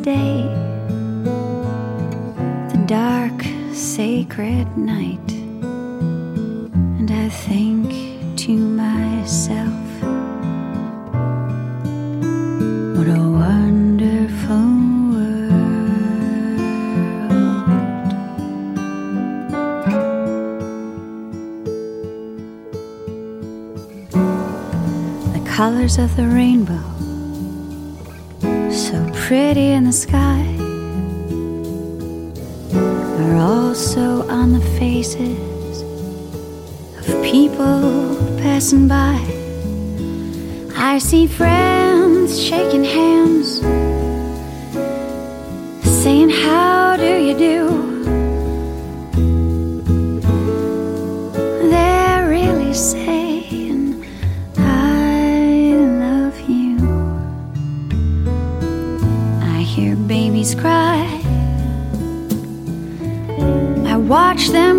[0.02, 0.44] day.
[2.86, 3.44] Dark,
[3.74, 5.32] sacred night,
[7.00, 7.92] and I think
[8.38, 9.86] to myself,
[12.96, 14.70] what a wonderful
[15.12, 15.60] world.
[25.34, 26.82] The colors of the rainbow,
[29.30, 30.42] pretty in the sky,
[33.22, 35.84] are also on the faces
[36.98, 39.22] of people passing by.
[40.76, 43.60] I see friends shaking hands,
[46.02, 47.89] saying, How do you do?
[64.10, 64.79] Watch them